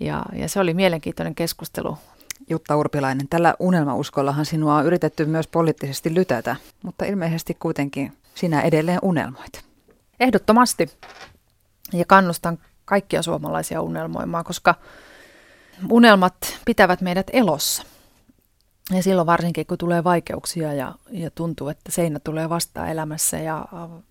ja, 0.00 0.22
ja 0.32 0.48
se 0.48 0.60
oli 0.60 0.74
mielenkiintoinen 0.74 1.34
keskustelu. 1.34 1.98
Jutta 2.50 2.76
Urpilainen, 2.76 3.28
tällä 3.28 3.54
unelmauskollahan 3.58 4.46
sinua 4.46 4.76
on 4.76 4.86
yritetty 4.86 5.24
myös 5.24 5.46
poliittisesti 5.46 6.14
lytätä, 6.14 6.56
mutta 6.82 7.04
ilmeisesti 7.04 7.54
kuitenkin 7.54 8.12
sinä 8.34 8.60
edelleen 8.60 8.98
unelmoit. 9.02 9.64
Ehdottomasti. 10.20 10.90
Ja 11.92 12.04
kannustan 12.04 12.58
kaikkia 12.84 13.22
suomalaisia 13.22 13.82
unelmoimaan, 13.82 14.44
koska 14.44 14.74
unelmat 15.90 16.34
pitävät 16.64 17.00
meidät 17.00 17.26
elossa. 17.32 17.82
Ja 18.90 19.02
silloin 19.02 19.26
varsinkin, 19.26 19.66
kun 19.66 19.78
tulee 19.78 20.04
vaikeuksia 20.04 20.72
ja, 20.72 20.94
ja 21.10 21.30
tuntuu, 21.30 21.68
että 21.68 21.92
seinä 21.92 22.18
tulee 22.18 22.48
vastaan 22.48 22.88
elämässä, 22.88 23.38
ja, 23.38 23.64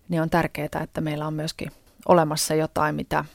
niin 0.09 0.21
on 0.21 0.29
tärkeää, 0.29 0.81
että 0.83 1.01
meillä 1.01 1.27
on 1.27 1.33
myöskin 1.33 1.71
olemassa 2.07 2.55
jotain, 2.55 2.95
mitä 2.95 3.25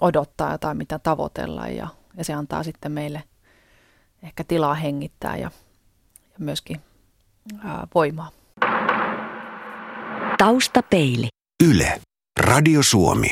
odottaa, 0.00 0.52
jotain, 0.52 0.76
mitä 0.76 0.98
tavoitella, 0.98 1.68
ja, 1.68 1.88
ja 2.16 2.24
se 2.24 2.32
antaa 2.32 2.62
sitten 2.62 2.92
meille 2.92 3.22
ehkä 4.22 4.44
tilaa 4.44 4.74
hengittää 4.74 5.36
ja, 5.36 5.50
ja 6.24 6.38
myöskin 6.38 6.80
ää, 7.64 7.86
voimaa. 7.94 8.30
Taustapeili. 10.38 11.28
Yle. 11.64 12.00
Radio 12.40 12.82
Suomi. 12.82 13.26